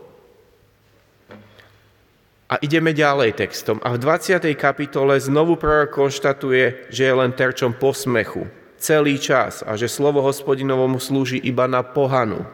A 2.47 2.63
ideme 2.63 2.95
ďalej 2.95 3.35
textom. 3.35 3.83
A 3.83 3.99
v 3.99 3.99
20. 3.99 4.39
kapitole 4.55 5.19
znovu 5.19 5.59
prorok 5.59 6.07
konštatuje, 6.07 6.95
že 6.95 7.03
je 7.11 7.15
len 7.15 7.35
terčom 7.35 7.75
posmechu 7.75 8.47
celý 8.77 9.19
čas 9.19 9.65
a 9.65 9.75
že 9.75 9.89
slovo 9.91 10.23
hospodinovomu 10.23 11.01
slúži 11.01 11.41
iba 11.41 11.67
na 11.67 11.83
pohanu. 11.83 12.45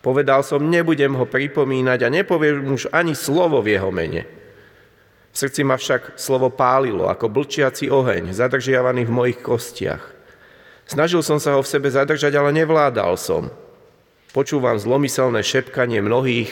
Povedal 0.00 0.40
som, 0.40 0.64
nebudem 0.64 1.12
ho 1.12 1.28
pripomínať 1.28 1.98
a 2.00 2.08
nepoviem 2.08 2.64
už 2.72 2.88
ani 2.88 3.12
slovo 3.12 3.60
v 3.60 3.76
jeho 3.76 3.92
mene. 3.92 4.24
V 5.30 5.36
srdci 5.36 5.60
ma 5.62 5.76
však 5.76 6.16
slovo 6.16 6.48
pálilo, 6.48 7.06
ako 7.06 7.28
blčiaci 7.28 7.92
oheň, 7.92 8.32
zadržiavaný 8.32 9.04
v 9.06 9.12
mojich 9.12 9.38
kostiach. 9.44 10.19
Snažil 10.90 11.22
som 11.22 11.38
sa 11.38 11.54
ho 11.54 11.62
v 11.62 11.70
sebe 11.70 11.86
zadržať, 11.86 12.34
ale 12.34 12.50
nevládal 12.50 13.14
som. 13.14 13.46
Počúvam 14.34 14.74
zlomyselné 14.74 15.38
šepkanie 15.46 16.02
mnohých, 16.02 16.50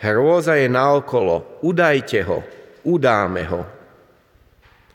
hrôza 0.00 0.56
je 0.56 0.72
naokolo, 0.72 1.44
udajte 1.60 2.24
ho, 2.24 2.40
udáme 2.88 3.44
ho. 3.52 3.68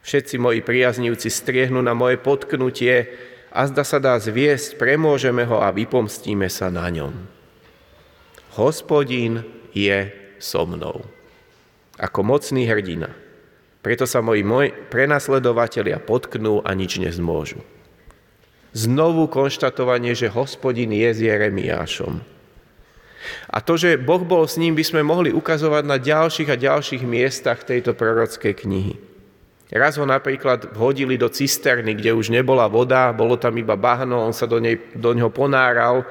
Všetci 0.01 0.41
moji 0.41 0.65
priaznivci 0.65 1.29
striehnú 1.29 1.77
na 1.85 1.93
moje 1.93 2.17
potknutie 2.17 3.05
a 3.53 3.69
zda 3.69 3.85
sa 3.85 4.01
dá 4.01 4.17
zviesť, 4.17 4.81
premôžeme 4.81 5.45
ho 5.45 5.61
a 5.61 5.69
vypomstíme 5.69 6.49
sa 6.49 6.73
na 6.73 6.89
ňom. 6.89 7.13
Hospodín 8.57 9.45
je 9.77 10.09
so 10.41 10.65
mnou 10.65 11.05
ako 12.01 12.25
mocný 12.25 12.65
hrdina. 12.65 13.13
Preto 13.85 14.09
sa 14.09 14.25
moji 14.25 14.41
moj, 14.41 14.73
prenasledovatelia 14.89 16.01
potknú 16.01 16.65
a 16.65 16.73
nič 16.73 16.97
nezmôžu. 16.97 17.61
Znovu 18.71 19.27
konštatovanie, 19.27 20.15
že 20.15 20.31
hospodin 20.31 20.95
je 20.95 21.09
s 21.11 21.19
Jeremiášom. 21.19 22.23
A 23.51 23.57
to, 23.59 23.75
že 23.75 23.99
Boh 23.99 24.23
bol 24.23 24.47
s 24.47 24.55
ním, 24.55 24.73
by 24.73 24.83
sme 24.87 25.01
mohli 25.03 25.29
ukazovať 25.29 25.83
na 25.83 25.99
ďalších 25.99 26.49
a 26.49 26.57
ďalších 26.57 27.03
miestach 27.03 27.67
tejto 27.67 27.93
prorockej 27.93 28.53
knihy. 28.63 28.95
Raz 29.71 29.95
ho 29.95 30.03
napríklad 30.03 30.75
hodili 30.75 31.15
do 31.15 31.31
cisterny, 31.31 31.95
kde 31.95 32.11
už 32.11 32.27
nebola 32.27 32.67
voda, 32.67 33.15
bolo 33.15 33.39
tam 33.39 33.55
iba 33.55 33.79
bahno, 33.79 34.19
on 34.19 34.35
sa 34.35 34.43
do, 34.43 34.59
nej, 34.59 34.75
do 34.95 35.15
neho 35.15 35.31
ponáral 35.31 36.03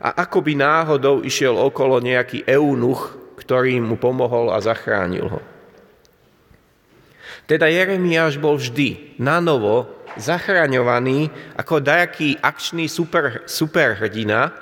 a 0.00 0.24
akoby 0.24 0.56
náhodou 0.56 1.20
išiel 1.20 1.52
okolo 1.52 2.00
nejaký 2.00 2.48
eunuch, 2.48 3.12
ktorý 3.36 3.84
mu 3.84 4.00
pomohol 4.00 4.48
a 4.48 4.64
zachránil 4.64 5.28
ho. 5.28 5.40
Teda 7.44 7.68
Jeremiáš 7.68 8.40
bol 8.40 8.56
vždy 8.56 9.20
na 9.20 9.44
novo 9.44 10.01
zachraňovaný 10.18 11.28
ako 11.56 11.80
dajaký 11.80 12.40
akčný 12.40 12.88
super, 12.88 13.44
superhrdina, 13.44 14.52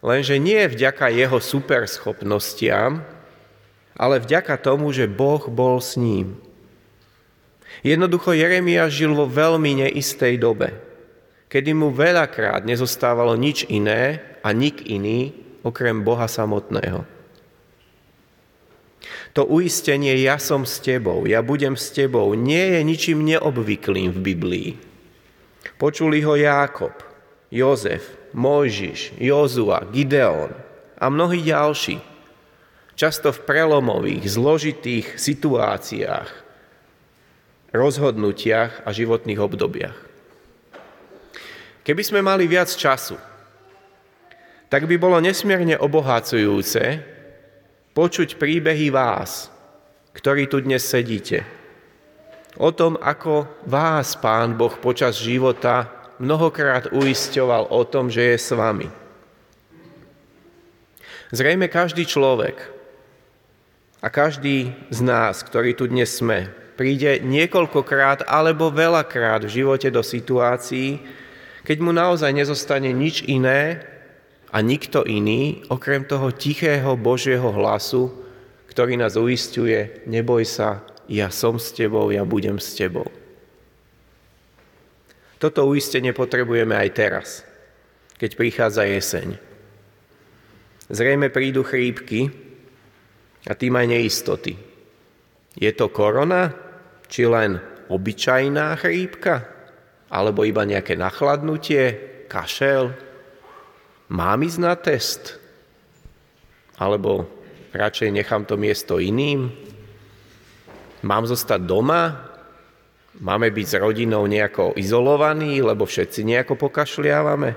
lenže 0.00 0.38
nie 0.38 0.62
vďaka 0.66 1.10
jeho 1.10 1.38
superschopnostiam, 1.42 3.02
ale 3.98 4.22
vďaka 4.22 4.54
tomu, 4.62 4.94
že 4.94 5.10
Boh 5.10 5.42
bol 5.50 5.82
s 5.82 5.98
ním. 5.98 6.38
Jednoducho 7.82 8.34
Jeremiáš 8.34 8.94
žil 8.94 9.12
vo 9.14 9.26
veľmi 9.26 9.86
neistej 9.86 10.38
dobe, 10.38 10.74
kedy 11.50 11.74
mu 11.74 11.90
veľakrát 11.90 12.62
nezostávalo 12.62 13.34
nič 13.34 13.66
iné 13.66 14.22
a 14.42 14.54
nik 14.54 14.86
iný 14.86 15.34
okrem 15.66 16.06
Boha 16.06 16.30
samotného. 16.30 17.17
To 19.36 19.46
uistenie 19.46 20.16
ja 20.18 20.40
som 20.40 20.66
s 20.66 20.82
tebou, 20.82 21.24
ja 21.28 21.44
budem 21.44 21.78
s 21.78 21.92
tebou, 21.94 22.32
nie 22.34 22.76
je 22.76 22.80
ničím 22.82 23.22
neobvyklým 23.24 24.10
v 24.12 24.20
Biblii. 24.20 24.70
Počuli 25.78 26.24
ho 26.26 26.34
Jákob, 26.34 26.94
Jozef, 27.48 28.02
Mojžiš, 28.34 29.16
Jozua, 29.16 29.86
Gideon 29.88 30.52
a 30.98 31.04
mnohí 31.06 31.40
ďalší. 31.40 32.02
Často 32.98 33.30
v 33.30 33.46
prelomových, 33.46 34.26
zložitých 34.26 35.06
situáciách, 35.22 36.30
rozhodnutiach 37.70 38.82
a 38.82 38.90
životných 38.90 39.38
obdobiach. 39.38 39.98
Keby 41.86 42.02
sme 42.02 42.20
mali 42.20 42.50
viac 42.50 42.68
času, 42.68 43.16
tak 44.68 44.84
by 44.84 45.00
bolo 45.00 45.16
nesmierne 45.22 45.78
obohacujúce, 45.80 47.00
počuť 47.98 48.38
príbehy 48.38 48.94
vás, 48.94 49.50
ktorí 50.14 50.46
tu 50.46 50.62
dnes 50.62 50.86
sedíte. 50.86 51.42
O 52.54 52.70
tom, 52.70 52.94
ako 52.94 53.50
vás 53.66 54.14
Pán 54.14 54.54
Boh 54.54 54.70
počas 54.78 55.18
života 55.18 55.90
mnohokrát 56.22 56.94
uisťoval 56.94 57.74
o 57.74 57.82
tom, 57.82 58.06
že 58.06 58.22
je 58.22 58.38
s 58.38 58.54
vami. 58.54 58.86
Zrejme 61.34 61.66
každý 61.66 62.06
človek 62.06 62.70
a 63.98 64.06
každý 64.14 64.78
z 64.94 65.00
nás, 65.02 65.42
ktorý 65.42 65.74
tu 65.74 65.90
dnes 65.90 66.06
sme, 66.06 66.54
príde 66.78 67.18
niekoľkokrát 67.18 68.30
alebo 68.30 68.70
veľakrát 68.70 69.42
v 69.42 69.58
živote 69.58 69.90
do 69.90 70.06
situácií, 70.06 71.02
keď 71.66 71.76
mu 71.82 71.90
naozaj 71.90 72.30
nezostane 72.30 72.94
nič 72.94 73.26
iné 73.26 73.82
a 74.48 74.64
nikto 74.64 75.04
iný, 75.04 75.60
okrem 75.68 76.08
toho 76.08 76.32
tichého 76.32 76.96
Božieho 76.96 77.52
hlasu, 77.52 78.08
ktorý 78.72 78.96
nás 78.96 79.18
uistuje, 79.20 80.04
neboj 80.08 80.48
sa, 80.48 80.86
ja 81.08 81.28
som 81.28 81.60
s 81.60 81.72
tebou, 81.72 82.08
ja 82.08 82.24
budem 82.24 82.56
s 82.56 82.72
tebou. 82.72 83.08
Toto 85.38 85.68
uistenie 85.70 86.10
potrebujeme 86.16 86.74
aj 86.74 86.88
teraz, 86.96 87.28
keď 88.16 88.30
prichádza 88.34 88.82
jeseň. 88.88 89.28
Zrejme 90.88 91.28
prídu 91.28 91.60
chrípky 91.62 92.32
a 93.44 93.52
tým 93.52 93.76
aj 93.76 93.86
neistoty. 93.86 94.56
Je 95.54 95.70
to 95.76 95.92
korona? 95.92 96.54
Či 97.08 97.28
len 97.28 97.60
obyčajná 97.88 98.76
chrípka? 98.80 99.48
Alebo 100.08 100.44
iba 100.44 100.64
nejaké 100.64 100.96
nachladnutie, 100.96 101.84
kašel? 102.28 103.07
Mám 104.08 104.40
ísť 104.40 104.58
na 104.64 104.72
test? 104.72 105.36
Alebo 106.80 107.28
radšej 107.76 108.08
nechám 108.08 108.48
to 108.48 108.56
miesto 108.56 108.96
iným? 108.96 109.52
Mám 111.04 111.28
zostať 111.28 111.60
doma? 111.60 112.16
Máme 113.20 113.52
byť 113.52 113.66
s 113.66 113.74
rodinou 113.76 114.24
nejako 114.24 114.78
izolovaní, 114.80 115.60
lebo 115.60 115.84
všetci 115.84 116.24
nejako 116.24 116.56
pokašliávame? 116.56 117.52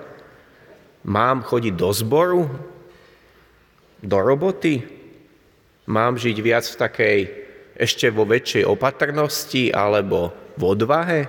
Mám 1.07 1.47
chodiť 1.47 1.73
do 1.73 1.89
zboru? 1.95 2.43
Do 4.01 4.17
roboty? 4.19 4.83
Mám 5.87 6.19
žiť 6.19 6.37
viac 6.41 6.65
v 6.67 6.79
takej 6.81 7.19
ešte 7.79 8.11
vo 8.11 8.27
väčšej 8.27 8.67
opatrnosti 8.67 9.71
alebo 9.71 10.35
v 10.59 10.63
odvahe? 10.67 11.21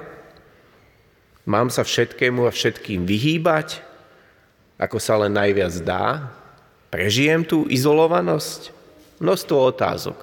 Mám 1.46 1.70
sa 1.70 1.86
všetkému 1.86 2.46
a 2.48 2.52
všetkým 2.54 3.04
vyhýbať, 3.06 3.91
ako 4.80 4.96
sa 5.00 5.20
len 5.20 5.32
najviac 5.34 5.74
dá? 5.84 6.32
Prežijem 6.92 7.44
tú 7.44 7.64
izolovanosť? 7.68 8.72
Množstvo 9.22 9.56
otázok. 9.72 10.18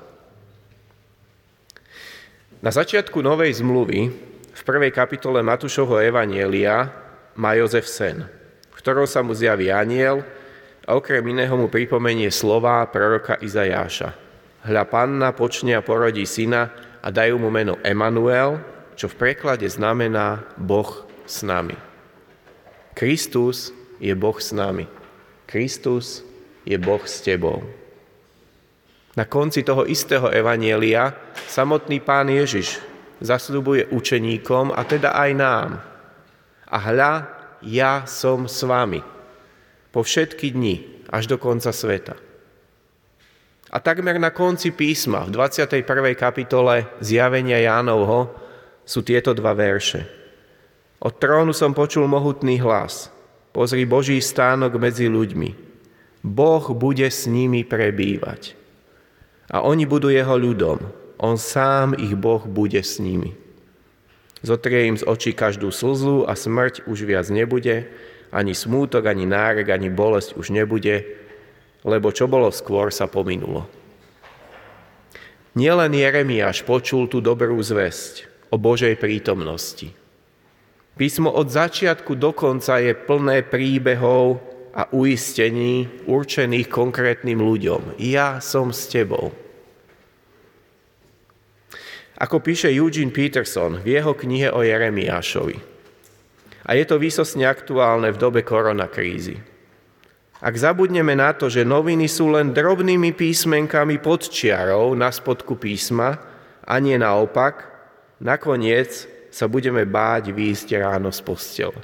Na 2.59 2.69
začiatku 2.75 3.23
Novej 3.23 3.63
zmluvy 3.63 4.11
v 4.51 4.61
prvej 4.67 4.91
kapitole 4.91 5.39
Matúšovho 5.39 6.03
Evanielia 6.03 6.91
má 7.39 7.55
Jozef 7.55 7.87
sen, 7.87 8.27
v 8.67 8.75
ktorom 8.75 9.07
sa 9.07 9.23
mu 9.23 9.31
zjaví 9.31 9.71
aniel 9.71 10.27
a 10.83 10.99
okrem 10.99 11.23
iného 11.23 11.55
mu 11.55 11.71
pripomenie 11.71 12.27
slova 12.27 12.83
proroka 12.91 13.39
Izajáša. 13.39 14.11
Hľa 14.67 14.83
panna 14.91 15.31
počne 15.31 15.79
a 15.79 15.85
porodí 15.85 16.27
syna 16.27 16.67
a 16.99 17.07
dajú 17.07 17.39
mu 17.39 17.47
meno 17.47 17.79
Emanuel, 17.79 18.59
čo 18.99 19.07
v 19.07 19.15
preklade 19.15 19.63
znamená 19.71 20.43
Boh 20.59 21.07
s 21.23 21.39
nami. 21.47 21.79
Kristus 22.91 23.71
je 23.99 24.15
Boh 24.15 24.35
s 24.39 24.55
nami. 24.55 24.87
Kristus 25.45 26.23
je 26.63 26.75
Boh 26.79 27.03
s 27.03 27.21
tebou. 27.21 27.61
Na 29.19 29.27
konci 29.27 29.67
toho 29.67 29.83
istého 29.83 30.31
evanielia 30.31 31.11
samotný 31.49 31.99
pán 31.99 32.31
Ježiš 32.31 32.79
zasľubuje 33.19 33.91
učeníkom 33.91 34.71
a 34.71 34.81
teda 34.87 35.11
aj 35.11 35.31
nám. 35.35 35.69
A 36.69 36.77
hľa, 36.79 37.13
ja 37.65 38.07
som 38.07 38.47
s 38.47 38.63
vami 38.63 39.03
po 39.91 40.05
všetky 40.05 40.55
dni 40.55 40.75
až 41.09 41.27
do 41.27 41.35
konca 41.41 41.73
sveta. 41.73 42.15
A 43.69 43.77
takmer 43.77 44.17
na 44.17 44.33
konci 44.33 44.73
písma, 44.73 45.29
v 45.29 45.35
21. 45.35 45.85
kapitole 46.17 46.89
zjavenia 47.03 47.61
Jánovho, 47.61 48.33
sú 48.81 49.05
tieto 49.05 49.37
dva 49.37 49.53
verše. 49.53 50.09
Od 51.05 51.13
trónu 51.21 51.53
som 51.53 51.77
počul 51.77 52.09
mohutný 52.09 52.57
hlas. 52.57 53.13
Pozri 53.49 53.83
Boží 53.89 54.21
stánok 54.21 54.77
medzi 54.77 55.09
ľuďmi. 55.09 55.49
Boh 56.21 56.65
bude 56.75 57.07
s 57.07 57.25
nimi 57.25 57.65
prebývať. 57.65 58.53
A 59.49 59.65
oni 59.65 59.89
budú 59.89 60.13
jeho 60.13 60.37
ľudom. 60.37 60.77
On 61.17 61.35
sám 61.35 61.97
ich 61.97 62.13
Boh 62.13 62.45
bude 62.45 62.79
s 62.79 63.01
nimi. 63.01 63.33
Zotrie 64.39 64.87
im 64.87 64.95
z 64.95 65.03
očí 65.03 65.35
každú 65.35 65.67
slzu 65.73 66.23
a 66.23 66.37
smrť 66.37 66.87
už 66.87 67.03
viac 67.03 67.27
nebude, 67.27 67.91
ani 68.31 68.55
smútok, 68.55 69.03
ani 69.09 69.27
nárek, 69.27 69.67
ani 69.67 69.91
bolesť 69.91 70.39
už 70.39 70.55
nebude, 70.55 71.03
lebo 71.83 72.13
čo 72.15 72.29
bolo 72.31 72.47
skôr, 72.47 72.87
sa 72.93 73.11
pominulo. 73.11 73.67
Nielen 75.59 75.91
Jeremiáš 75.91 76.63
počul 76.63 77.11
tú 77.11 77.19
dobrú 77.19 77.59
zväzť 77.59 78.31
o 78.47 78.55
Božej 78.55 78.95
prítomnosti. 78.95 79.91
Písmo 80.99 81.31
od 81.31 81.47
začiatku 81.47 82.19
do 82.19 82.35
konca 82.35 82.75
je 82.83 82.91
plné 82.91 83.47
príbehov 83.47 84.43
a 84.75 84.91
uistení 84.91 85.87
určených 86.03 86.67
konkrétnym 86.67 87.39
ľuďom. 87.39 87.95
Ja 88.03 88.43
som 88.43 88.75
s 88.75 88.91
tebou. 88.91 89.31
Ako 92.19 92.43
píše 92.43 92.67
Eugene 92.67 93.15
Peterson 93.15 93.79
v 93.79 93.95
jeho 93.95 94.11
knihe 94.11 94.51
o 94.51 94.59
Jeremiášovi. 94.59 95.55
A 96.67 96.75
je 96.75 96.83
to 96.83 96.99
výsostne 96.99 97.47
aktuálne 97.47 98.11
v 98.11 98.19
dobe 98.19 98.43
koronakrízy. 98.43 99.39
Ak 100.43 100.51
zabudneme 100.59 101.15
na 101.15 101.31
to, 101.31 101.47
že 101.47 101.63
noviny 101.63 102.11
sú 102.11 102.35
len 102.35 102.51
drobnými 102.51 103.15
písmenkami 103.15 104.03
pod 104.03 104.27
čiarou 104.27 104.91
na 104.99 105.15
spodku 105.15 105.55
písma 105.55 106.19
a 106.67 106.75
nie 106.83 106.99
naopak, 106.99 107.71
nakoniec 108.19 109.07
sa 109.30 109.45
budeme 109.45 109.86
báť 109.86 110.34
výjsť 110.34 110.67
ráno 110.82 111.13
z 111.13 111.21
postele. 111.21 111.82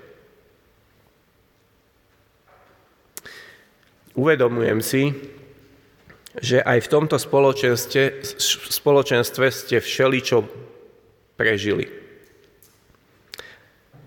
Uvedomujem 4.16 4.80
si, 4.80 5.04
že 6.40 6.64
aj 6.64 6.88
v 6.88 6.92
tomto 6.92 7.16
spoločenstve, 7.20 8.24
spoločenstve 8.72 9.46
ste 9.52 9.78
všeličo 9.80 10.38
prežili. 11.36 11.88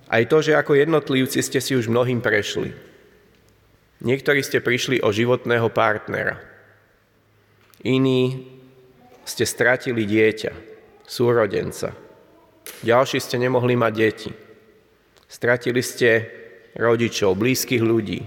Aj 0.09 0.24
to, 0.24 0.41
že 0.41 0.57
ako 0.57 0.80
jednotlivci 0.80 1.45
ste 1.45 1.61
si 1.61 1.76
už 1.76 1.93
mnohým 1.93 2.24
prešli. 2.24 2.72
Niektorí 4.01 4.41
ste 4.41 4.64
prišli 4.64 5.05
o 5.05 5.12
životného 5.12 5.68
partnera. 5.68 6.41
Iní 7.84 8.49
ste 9.28 9.45
stratili 9.45 10.09
dieťa, 10.09 10.53
súrodenca. 11.05 12.07
Ďalší 12.85 13.19
ste 13.19 13.37
nemohli 13.39 13.75
mať 13.75 13.93
deti. 13.95 14.31
Stratili 15.29 15.85
ste 15.85 16.29
rodičov, 16.79 17.37
blízkych 17.37 17.83
ľudí. 17.83 18.25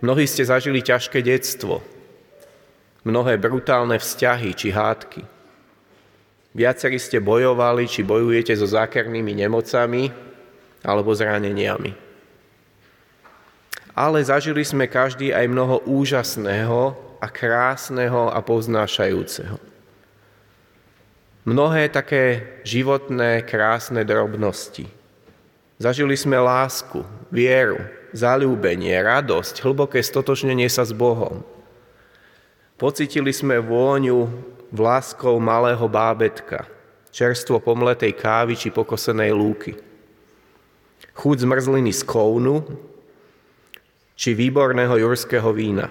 Mnohí 0.00 0.24
ste 0.24 0.48
zažili 0.48 0.80
ťažké 0.80 1.20
detstvo, 1.20 1.84
mnohé 3.04 3.36
brutálne 3.36 4.00
vzťahy 4.00 4.50
či 4.56 4.72
hádky. 4.72 5.22
Viacerí 6.56 6.96
ste 6.96 7.20
bojovali 7.20 7.84
či 7.84 8.00
bojujete 8.02 8.56
so 8.56 8.64
zákernými 8.64 9.44
nemocami 9.44 10.08
alebo 10.82 11.12
zraneniami 11.12 12.10
ale 14.00 14.24
zažili 14.24 14.64
sme 14.64 14.88
každý 14.88 15.34
aj 15.34 15.44
mnoho 15.44 15.84
úžasného 15.84 16.96
a 17.20 17.26
krásneho 17.28 18.32
a 18.32 18.40
poznášajúceho. 18.40 19.69
Mnohé 21.40 21.88
také 21.88 22.44
životné, 22.68 23.40
krásne 23.48 24.04
drobnosti. 24.04 24.84
Zažili 25.80 26.12
sme 26.12 26.36
lásku, 26.36 27.00
vieru, 27.32 27.80
zalúbenie, 28.12 28.92
radosť, 29.00 29.64
hlboké 29.64 30.04
stotočnenie 30.04 30.68
sa 30.68 30.84
s 30.84 30.92
Bohom. 30.92 31.40
Pocitili 32.76 33.32
sme 33.32 33.56
vôňu 33.56 34.28
vláskou 34.68 35.40
malého 35.40 35.88
bábetka, 35.88 36.68
čerstvo 37.08 37.56
pomletej 37.56 38.12
kávy 38.20 38.60
či 38.60 38.68
pokosenej 38.68 39.32
lúky. 39.32 39.72
Chuť 41.16 41.48
zmrzliny 41.48 41.96
z 41.96 42.04
kounu 42.04 42.60
či 44.12 44.36
výborného 44.36 45.00
jurského 45.00 45.48
vína. 45.56 45.88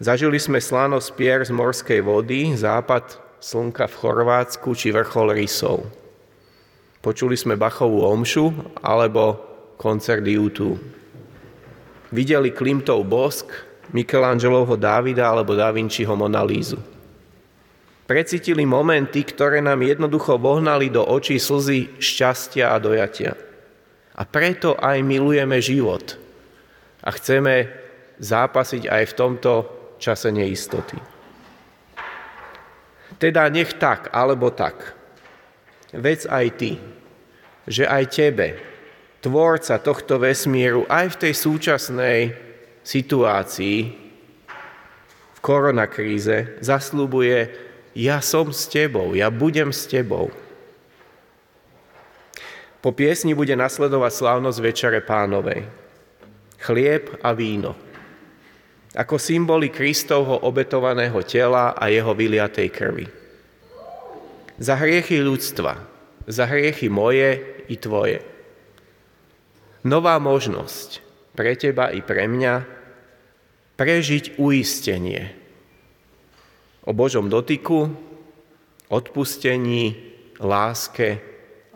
Zažili 0.00 0.40
sme 0.40 0.64
slanosť 0.64 1.08
pier 1.12 1.44
z 1.44 1.52
morskej 1.52 2.00
vody, 2.00 2.56
západ 2.56 3.25
slnka 3.40 3.86
v 3.86 3.98
Chorvátsku 3.98 4.74
či 4.76 4.92
vrchol 4.92 5.36
rysov. 5.36 5.86
Počuli 7.00 7.38
sme 7.38 7.54
Bachovú 7.54 8.02
omšu 8.02 8.50
alebo 8.82 9.38
koncert 9.78 10.26
YouTube. 10.26 10.80
Videli 12.10 12.50
Klimtov 12.50 13.06
bosk, 13.06 13.46
Michelangelovho 13.94 14.74
Dávida 14.74 15.30
alebo 15.30 15.54
Da 15.54 15.70
Vinciho 15.70 16.14
Monalízu. 16.18 16.78
Precítili 18.06 18.62
momenty, 18.62 19.26
ktoré 19.26 19.58
nám 19.58 19.82
jednoducho 19.82 20.38
vohnali 20.38 20.90
do 20.90 21.02
očí 21.02 21.42
slzy 21.42 21.98
šťastia 21.98 22.70
a 22.70 22.78
dojatia. 22.78 23.34
A 24.14 24.22
preto 24.22 24.78
aj 24.78 25.02
milujeme 25.02 25.58
život. 25.58 26.14
A 27.02 27.10
chceme 27.10 27.66
zápasiť 28.22 28.86
aj 28.86 29.02
v 29.10 29.16
tomto 29.18 29.52
čase 29.98 30.30
neistoty. 30.30 31.15
Teda 33.16 33.48
nech 33.48 33.76
tak, 33.80 34.12
alebo 34.12 34.52
tak. 34.52 34.92
Vec 35.96 36.28
aj 36.28 36.46
ty, 36.60 36.76
že 37.64 37.88
aj 37.88 38.04
tebe, 38.12 38.60
tvorca 39.24 39.80
tohto 39.80 40.20
vesmíru, 40.20 40.84
aj 40.86 41.16
v 41.16 41.20
tej 41.24 41.32
súčasnej 41.32 42.20
situácii, 42.84 43.78
v 45.34 45.38
koronakríze, 45.40 46.60
zaslúbuje, 46.60 47.48
ja 47.96 48.20
som 48.20 48.52
s 48.52 48.68
tebou, 48.68 49.16
ja 49.16 49.32
budem 49.32 49.72
s 49.72 49.88
tebou. 49.88 50.28
Po 52.84 52.92
piesni 52.92 53.32
bude 53.32 53.56
nasledovať 53.56 54.12
slávnosť 54.12 54.58
Večere 54.60 55.00
pánovej. 55.00 55.66
Chlieb 56.60 57.18
a 57.24 57.32
víno. 57.32 57.74
Ako 58.96 59.20
symboly 59.20 59.68
Kristovho 59.68 60.48
obetovaného 60.48 61.20
tela 61.28 61.76
a 61.76 61.92
jeho 61.92 62.16
vyliatej 62.16 62.68
krvi. 62.72 63.06
Za 64.56 64.80
hriechy 64.80 65.20
ľudstva, 65.20 65.76
za 66.24 66.44
hriechy 66.48 66.88
moje 66.88 67.60
i 67.68 67.76
tvoje. 67.76 68.24
Nová 69.84 70.16
možnosť 70.16 71.04
pre 71.36 71.52
teba 71.60 71.92
i 71.92 72.00
pre 72.00 72.24
mňa 72.24 72.54
prežiť 73.76 74.40
uistenie 74.40 75.22
o 76.88 76.90
Božom 76.96 77.28
dotyku, 77.28 77.92
odpustení, 78.88 79.92
láske 80.40 81.20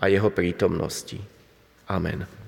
a 0.00 0.08
jeho 0.08 0.32
prítomnosti. 0.32 1.20
Amen. 1.92 2.39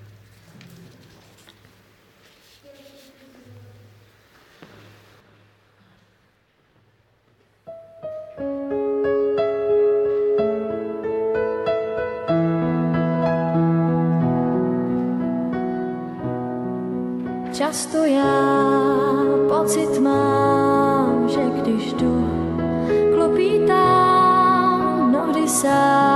Často 17.72 18.04
já 18.04 18.64
pocit 19.48 19.98
mám, 19.98 21.28
že 21.28 21.40
když 21.62 21.92
jdu, 21.92 22.28
klopítám 23.14 25.08
mnohdy 25.08 25.48
sám 25.48 26.11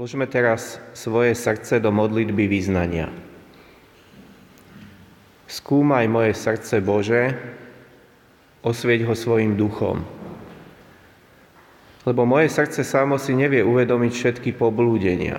Vložme 0.00 0.24
teraz 0.24 0.80
svoje 0.96 1.36
srdce 1.36 1.76
do 1.76 1.92
modlitby 1.92 2.48
význania. 2.48 3.12
Skúmaj 5.44 6.08
moje 6.08 6.32
srdce 6.32 6.80
Bože, 6.80 7.36
osvieť 8.64 9.04
ho 9.04 9.12
svojim 9.12 9.60
duchom. 9.60 10.00
Lebo 12.08 12.24
moje 12.24 12.48
srdce 12.48 12.80
samo 12.80 13.20
si 13.20 13.36
nevie 13.36 13.60
uvedomiť 13.60 14.12
všetky 14.16 14.56
poblúdenia. 14.56 15.36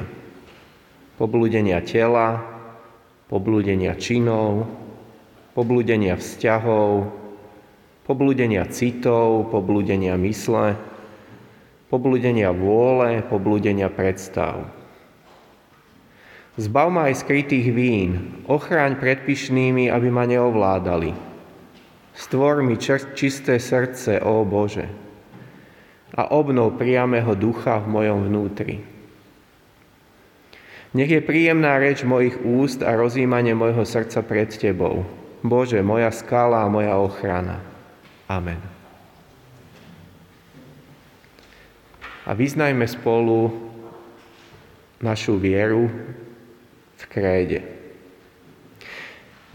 Poblúdenia 1.17 1.81
tela, 1.81 2.45
poblúdenia 3.33 3.97
činov, 3.97 4.69
poblúdenia 5.57 6.21
vzťahov, 6.21 7.09
poblúdenia 8.05 8.69
citov, 8.69 9.49
poblúdenia 9.49 10.13
mysle, 10.21 10.77
poblúdenia 11.91 12.55
vôle, 12.55 13.19
poblúdenia 13.27 13.91
predstav. 13.91 14.63
Zbav 16.55 16.87
ma 16.87 17.11
aj 17.11 17.27
skrytých 17.27 17.67
vín, 17.75 18.11
ochráň 18.47 18.95
pred 18.95 19.27
pyšnými, 19.27 19.91
aby 19.91 20.07
ma 20.07 20.23
neovládali. 20.23 21.11
Stvor 22.15 22.63
mi 22.63 22.79
čisté 22.79 23.59
srdce, 23.59 24.23
ó 24.23 24.43
Bože, 24.47 24.87
a 26.15 26.31
obnov 26.31 26.79
priamého 26.79 27.35
ducha 27.35 27.79
v 27.83 27.87
mojom 27.87 28.19
vnútri. 28.27 28.83
Nech 30.91 31.07
je 31.07 31.23
príjemná 31.23 31.79
reč 31.79 32.03
mojich 32.03 32.35
úst 32.43 32.83
a 32.83 32.99
rozímanie 32.99 33.55
mojho 33.55 33.87
srdca 33.87 34.19
pred 34.19 34.51
Tebou. 34.51 35.07
Bože, 35.39 35.79
moja 35.79 36.11
skala 36.11 36.67
a 36.67 36.71
moja 36.71 36.99
ochrana. 36.99 37.63
Amen. 38.27 38.80
A 42.25 42.37
vyznajme 42.37 42.85
spolu 42.85 43.49
našu 45.01 45.41
vieru 45.41 45.89
v 46.97 47.03
kréde. 47.09 47.59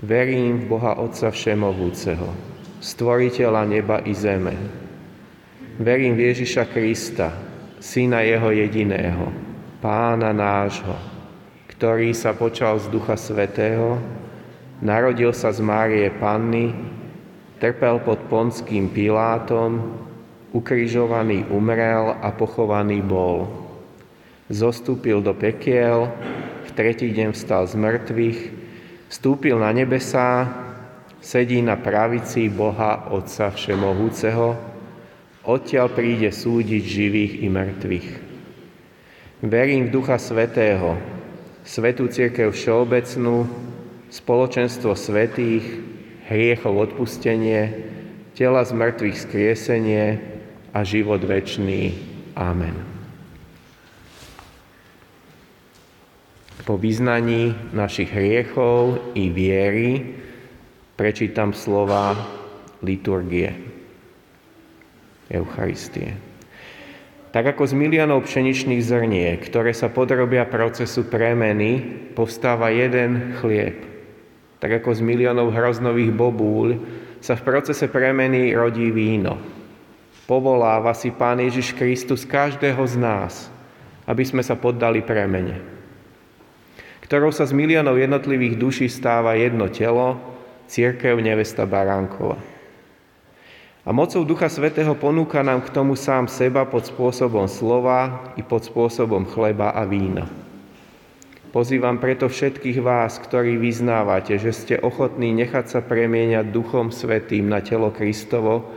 Verím 0.02 0.66
v 0.66 0.76
Boha 0.76 0.98
Otca 0.98 1.30
Všemovúceho, 1.30 2.56
Stvoriteľa 2.76 3.62
neba 3.64 4.04
i 4.04 4.12
zeme. 4.12 4.52
Verím 5.80 6.14
v 6.14 6.30
Ježiša 6.30 6.68
Krista, 6.68 7.32
Syna 7.80 8.20
Jeho 8.20 8.52
jediného, 8.52 9.32
Pána 9.80 10.36
nášho, 10.36 10.96
ktorý 11.72 12.12
sa 12.12 12.36
počal 12.36 12.76
z 12.80 12.88
Ducha 12.92 13.16
Svetého, 13.16 13.96
narodil 14.84 15.32
sa 15.32 15.52
z 15.52 15.64
Márie 15.64 16.08
Panny, 16.12 16.72
trpel 17.60 18.00
pod 18.04 18.20
Ponským 18.28 18.92
Pilátom, 18.92 20.04
ukrižovaný 20.56 21.52
umrel 21.52 22.16
a 22.16 22.32
pochovaný 22.32 23.04
bol. 23.04 23.44
Zostúpil 24.48 25.20
do 25.20 25.36
pekiel, 25.36 26.08
v 26.64 26.70
tretí 26.72 27.12
deň 27.12 27.36
vstal 27.36 27.68
z 27.68 27.76
mŕtvych, 27.76 28.40
vstúpil 29.12 29.60
na 29.60 29.68
nebesá, 29.76 30.48
sedí 31.20 31.60
na 31.60 31.76
pravici 31.76 32.48
Boha 32.48 33.12
Otca 33.12 33.52
Všemohúceho, 33.52 34.56
odtiaľ 35.44 35.92
príde 35.92 36.32
súdiť 36.32 36.82
živých 36.82 37.32
i 37.44 37.48
mŕtvych. 37.52 38.08
Verím 39.44 39.90
v 39.90 39.92
Ducha 39.92 40.16
Svetého, 40.16 40.96
Svetú 41.66 42.08
Církev 42.08 42.54
Všeobecnú, 42.54 43.44
spoločenstvo 44.08 44.94
svetých, 44.94 45.66
hriechov 46.30 46.90
odpustenie, 46.90 47.74
tela 48.38 48.62
z 48.62 48.72
mŕtvych 48.72 49.16
skriesenie, 49.18 50.35
a 50.76 50.84
život 50.84 51.24
večný. 51.24 51.96
Amen. 52.36 52.76
Po 56.68 56.76
vyznaní 56.76 57.56
našich 57.72 58.12
hriechov 58.12 59.00
i 59.16 59.32
viery 59.32 60.04
prečítam 61.00 61.56
slova 61.56 62.12
liturgie 62.84 63.56
Eucharistie. 65.32 66.12
Tak 67.32 67.56
ako 67.56 67.68
z 67.68 67.72
miliónov 67.76 68.28
pšeničných 68.28 68.84
zrniek, 68.84 69.38
ktoré 69.48 69.72
sa 69.72 69.88
podrobia 69.88 70.44
procesu 70.44 71.08
premeny, 71.08 71.80
povstáva 72.12 72.68
jeden 72.68 73.36
chlieb. 73.40 73.80
Tak 74.60 74.84
ako 74.84 74.92
z 74.92 75.00
miliónov 75.00 75.56
hroznových 75.56 76.12
bobúľ 76.12 76.68
sa 77.24 77.32
v 77.32 77.44
procese 77.48 77.88
premeny 77.88 78.52
rodí 78.52 78.92
víno. 78.92 79.55
Povoláva 80.26 80.90
si 80.90 81.14
Pán 81.14 81.38
Ježiš 81.38 81.70
Kristus 81.70 82.26
každého 82.26 82.82
z 82.82 82.98
nás, 82.98 83.46
aby 84.10 84.26
sme 84.26 84.42
sa 84.42 84.58
poddali 84.58 84.98
premene, 84.98 85.62
ktorou 87.06 87.30
sa 87.30 87.46
z 87.46 87.54
miliónov 87.54 87.94
jednotlivých 87.94 88.58
duší 88.58 88.86
stáva 88.90 89.38
jedno 89.38 89.70
telo, 89.70 90.18
církev 90.66 91.22
nevesta 91.22 91.62
Baránkova. 91.62 92.42
A 93.86 93.94
mocou 93.94 94.26
Ducha 94.26 94.50
Svetého 94.50 94.98
ponúka 94.98 95.46
nám 95.46 95.62
k 95.62 95.70
tomu 95.70 95.94
sám 95.94 96.26
seba 96.26 96.66
pod 96.66 96.90
spôsobom 96.90 97.46
slova 97.46 98.34
i 98.34 98.42
pod 98.42 98.66
spôsobom 98.66 99.30
chleba 99.30 99.70
a 99.70 99.86
vína. 99.86 100.26
Pozývam 101.54 102.02
preto 102.02 102.26
všetkých 102.26 102.82
vás, 102.82 103.22
ktorí 103.22 103.54
vyznávate, 103.62 104.42
že 104.42 104.50
ste 104.50 104.74
ochotní 104.82 105.30
nechať 105.38 105.70
sa 105.70 105.80
premieňať 105.86 106.50
Duchom 106.50 106.90
Svetým 106.90 107.46
na 107.46 107.62
telo 107.62 107.94
Kristovo, 107.94 108.74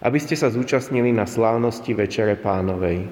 aby 0.00 0.16
ste 0.16 0.32
sa 0.32 0.48
zúčastnili 0.48 1.12
na 1.12 1.28
slávnosti 1.28 1.92
Večere 1.92 2.36
Pánovej. 2.40 3.04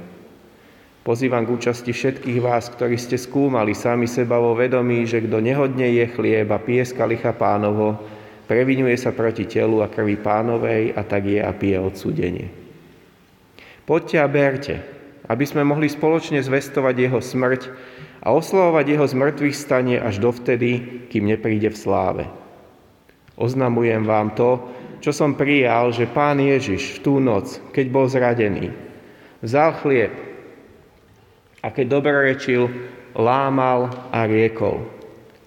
Pozývam 1.04 1.44
k 1.44 1.52
účasti 1.56 1.92
všetkých 1.92 2.40
vás, 2.40 2.68
ktorí 2.68 2.96
ste 3.00 3.16
skúmali 3.16 3.72
sami 3.72 4.04
seba 4.04 4.36
vo 4.40 4.52
vedomí, 4.52 5.08
že 5.08 5.24
kto 5.24 5.40
nehodne 5.40 5.88
je 5.88 6.04
chlieb 6.04 6.48
a 6.52 6.60
pije 6.60 6.84
z 6.88 6.92
kalicha 6.96 7.32
pánovo, 7.32 7.96
previnuje 8.44 8.96
sa 8.96 9.12
proti 9.12 9.48
telu 9.48 9.80
a 9.84 9.88
krvi 9.88 10.20
pánovej 10.20 10.96
a 10.96 11.00
tak 11.04 11.28
je 11.28 11.40
a 11.40 11.52
pije 11.52 11.80
odsudenie. 11.80 12.48
Poďte 13.88 14.16
a 14.20 14.28
berte, 14.28 14.76
aby 15.28 15.44
sme 15.48 15.64
mohli 15.64 15.88
spoločne 15.88 16.40
zvestovať 16.44 16.94
jeho 16.96 17.20
smrť 17.24 17.72
a 18.24 18.32
oslavovať 18.32 18.84
jeho 18.84 19.06
zmrtvých 19.08 19.56
stanie 19.56 19.96
až 19.96 20.20
dovtedy, 20.20 21.04
kým 21.08 21.24
nepríde 21.24 21.72
v 21.72 21.80
sláve. 21.80 22.24
Oznamujem 23.40 24.04
vám 24.04 24.36
to, 24.36 24.60
čo 24.98 25.14
som 25.14 25.38
prijal, 25.38 25.94
že 25.94 26.10
pán 26.10 26.42
Ježiš 26.42 26.98
v 26.98 27.02
tú 27.02 27.14
noc, 27.22 27.62
keď 27.70 27.86
bol 27.90 28.06
zradený, 28.10 28.74
vzal 29.38 29.78
chlieb 29.78 30.14
a 31.62 31.70
keď 31.70 31.86
dobrorečil, 31.98 32.70
lámal 33.14 33.90
a 34.10 34.26
riekol. 34.26 34.86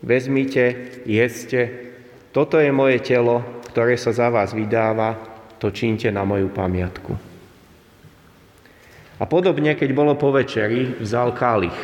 Vezmite, 0.02 1.00
jedzte, 1.06 1.92
toto 2.32 2.58
je 2.58 2.72
moje 2.72 3.04
telo, 3.04 3.44
ktoré 3.72 3.96
sa 4.00 4.16
za 4.16 4.32
vás 4.32 4.56
vydáva, 4.56 5.20
to 5.62 5.70
čínte 5.70 6.10
na 6.10 6.26
moju 6.26 6.50
pamiatku. 6.50 7.14
A 9.22 9.24
podobne, 9.30 9.78
keď 9.78 9.90
bolo 9.94 10.18
po 10.18 10.34
večeri, 10.34 10.98
vzal 10.98 11.38
kalich 11.38 11.78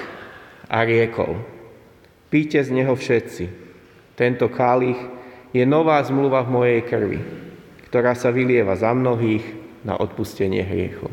a 0.65 0.81
riekol. 0.81 1.37
Píte 2.33 2.57
z 2.59 2.73
neho 2.73 2.97
všetci. 2.97 3.45
Tento 4.17 4.49
kalich 4.49 4.97
je 5.53 5.61
nová 5.63 6.01
zmluva 6.01 6.41
v 6.41 6.49
mojej 6.49 6.81
krvi 6.89 7.46
ktorá 7.87 8.13
sa 8.19 8.35
vylieva 8.35 8.75
za 8.75 8.91
mnohých 8.91 9.43
na 9.87 9.95
odpustenie 9.95 10.59
hriechov. 10.59 11.07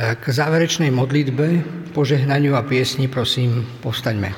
K 0.00 0.24
záverečnej 0.32 0.88
modlitbe, 0.88 1.60
požehnaniu 1.92 2.56
a 2.56 2.64
piesni 2.64 3.04
prosím 3.04 3.68
povstaňme. 3.84 4.32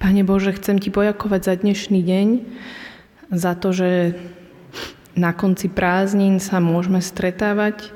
Pane 0.00 0.24
Bože, 0.24 0.56
chcem 0.56 0.80
Ti 0.80 0.88
poďakovať 0.88 1.40
za 1.44 1.54
dnešný 1.60 2.00
deň, 2.00 2.28
za 3.28 3.52
to, 3.60 3.76
že 3.76 4.16
na 5.16 5.32
konci 5.32 5.72
prázdnin 5.72 6.36
sa 6.38 6.60
môžeme 6.60 7.00
stretávať 7.00 7.88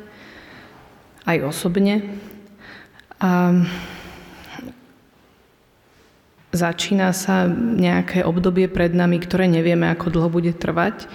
aj 1.28 1.36
osobne. 1.44 2.16
A 3.20 3.60
začína 6.50 7.12
sa 7.12 7.46
nejaké 7.52 8.24
obdobie 8.24 8.66
pred 8.66 8.90
nami, 8.96 9.20
ktoré 9.20 9.46
nevieme, 9.46 9.86
ako 9.92 10.10
dlho 10.10 10.30
bude 10.32 10.56
trvať. 10.56 11.06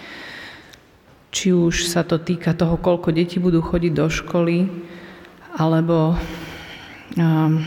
Či 1.33 1.51
už 1.51 1.89
sa 1.89 2.05
to 2.07 2.21
týka 2.21 2.55
toho, 2.55 2.79
koľko 2.79 3.11
detí 3.11 3.41
budú 3.41 3.59
chodiť 3.59 3.91
do 3.91 4.07
školy, 4.07 4.71
alebo 5.57 6.15
um, 7.19 7.59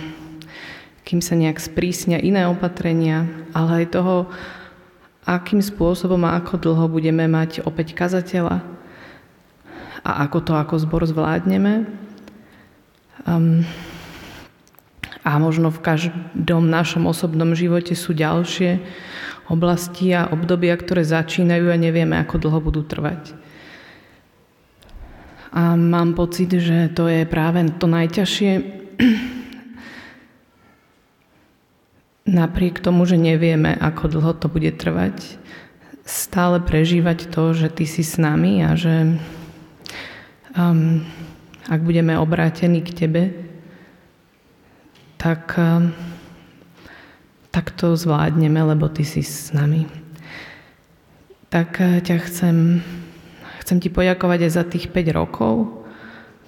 kým 1.04 1.20
sa 1.20 1.36
nejak 1.36 1.60
sprísnia 1.60 2.22
iné 2.22 2.48
opatrenia, 2.48 3.28
ale 3.52 3.84
aj 3.84 3.86
toho, 3.92 4.14
akým 5.28 5.60
spôsobom 5.60 6.24
a 6.24 6.40
ako 6.40 6.56
dlho 6.56 6.88
budeme 6.88 7.28
mať 7.28 7.60
opäť 7.68 7.92
kazateľa 7.92 8.64
a 10.00 10.24
ako 10.24 10.38
to 10.40 10.52
ako 10.56 10.74
zbor 10.80 11.02
zvládneme. 11.04 11.84
Um, 13.28 13.66
a 15.26 15.36
možno 15.36 15.68
v 15.68 15.84
každom 15.84 16.72
našom 16.72 17.04
osobnom 17.04 17.52
živote 17.52 17.92
sú 17.92 18.16
ďalšie 18.16 18.80
oblasti 19.52 20.16
a 20.16 20.32
obdobia, 20.32 20.72
ktoré 20.72 21.04
začínajú 21.04 21.68
a 21.68 21.76
nevieme, 21.76 22.16
ako 22.16 22.48
dlho 22.48 22.60
budú 22.64 22.80
trvať. 22.88 23.36
A 25.52 25.76
mám 25.76 26.16
pocit, 26.16 26.52
že 26.52 26.92
to 26.92 27.08
je 27.08 27.28
práve 27.28 27.60
to 27.76 27.84
najťažšie, 27.84 28.52
napriek 32.28 32.84
tomu, 32.84 33.08
že 33.08 33.16
nevieme, 33.16 33.72
ako 33.72 34.12
dlho 34.12 34.32
to 34.36 34.52
bude 34.52 34.68
trvať, 34.76 35.40
stále 36.04 36.60
prežívať 36.60 37.32
to, 37.32 37.56
že 37.56 37.68
ty 37.72 37.88
si 37.88 38.04
s 38.04 38.20
nami 38.20 38.60
a 38.64 38.76
že 38.76 39.16
um, 40.52 41.04
ak 41.68 41.80
budeme 41.80 42.16
obrátení 42.20 42.84
k 42.84 42.92
tebe, 42.92 43.22
tak, 45.16 45.56
um, 45.56 45.92
tak 47.52 47.72
to 47.76 47.96
zvládneme, 47.96 48.60
lebo 48.60 48.88
ty 48.88 49.04
si 49.04 49.24
s 49.24 49.52
nami. 49.56 49.88
Tak 51.48 51.80
uh, 51.80 52.00
ťa 52.04 52.16
chcem, 52.28 52.84
chcem 53.64 53.78
ti 53.80 53.88
poďakovať 53.88 54.48
aj 54.48 54.52
za 54.52 54.64
tých 54.68 54.92
5 54.92 55.16
rokov, 55.16 55.84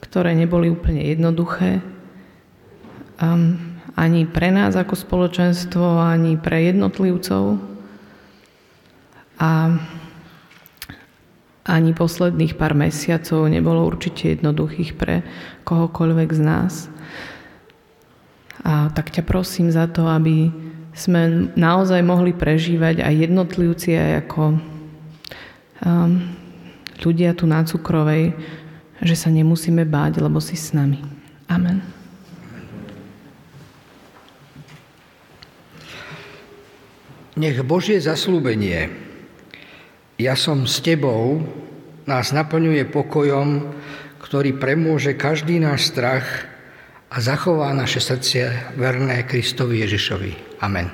ktoré 0.05 0.37
neboli 0.37 0.73
úplne 0.73 1.05
jednoduché. 1.05 1.85
Um, 3.21 3.70
ani 3.99 4.27
pre 4.27 4.55
nás 4.55 4.79
ako 4.79 4.95
spoločenstvo, 4.95 5.99
ani 5.99 6.39
pre 6.39 6.71
jednotlivcov. 6.71 7.59
A 9.41 9.51
ani 11.71 11.91
posledných 11.95 12.59
pár 12.59 12.75
mesiacov 12.75 13.47
nebolo 13.47 13.87
určite 13.87 14.35
jednoduchých 14.35 14.99
pre 14.99 15.23
kohokoľvek 15.65 16.29
z 16.35 16.41
nás. 16.43 16.75
A 18.61 18.93
tak 18.93 19.15
ťa 19.15 19.25
prosím 19.25 19.73
za 19.73 19.89
to, 19.89 20.05
aby 20.05 20.53
sme 20.93 21.53
naozaj 21.55 22.03
mohli 22.03 22.35
prežívať 22.35 23.01
aj 23.01 23.15
jednotlivci, 23.31 23.97
aj 23.97 24.13
ako 24.27 24.43
um, 25.87 26.11
ľudia 27.01 27.33
tu 27.33 27.49
na 27.49 27.65
Cukrovej, 27.65 28.37
že 29.01 29.17
sa 29.17 29.33
nemusíme 29.33 29.87
báť, 29.89 30.21
lebo 30.21 30.43
si 30.43 30.59
s 30.59 30.77
nami. 30.77 31.01
Amen. 31.49 32.00
Nech 37.41 37.65
Božie 37.65 37.97
zaslúbenie, 37.97 38.93
ja 40.21 40.37
som 40.37 40.69
s 40.69 40.85
tebou, 40.85 41.41
nás 42.05 42.37
naplňuje 42.37 42.85
pokojom, 42.93 43.65
ktorý 44.21 44.61
premôže 44.61 45.17
každý 45.17 45.57
náš 45.57 45.89
strach 45.89 46.45
a 47.09 47.17
zachová 47.25 47.73
naše 47.73 48.05
srdce 48.05 48.77
verné 48.77 49.25
Kristovi 49.25 49.81
Ježišovi. 49.89 50.61
Amen. 50.61 50.93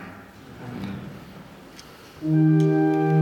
you 2.26 3.15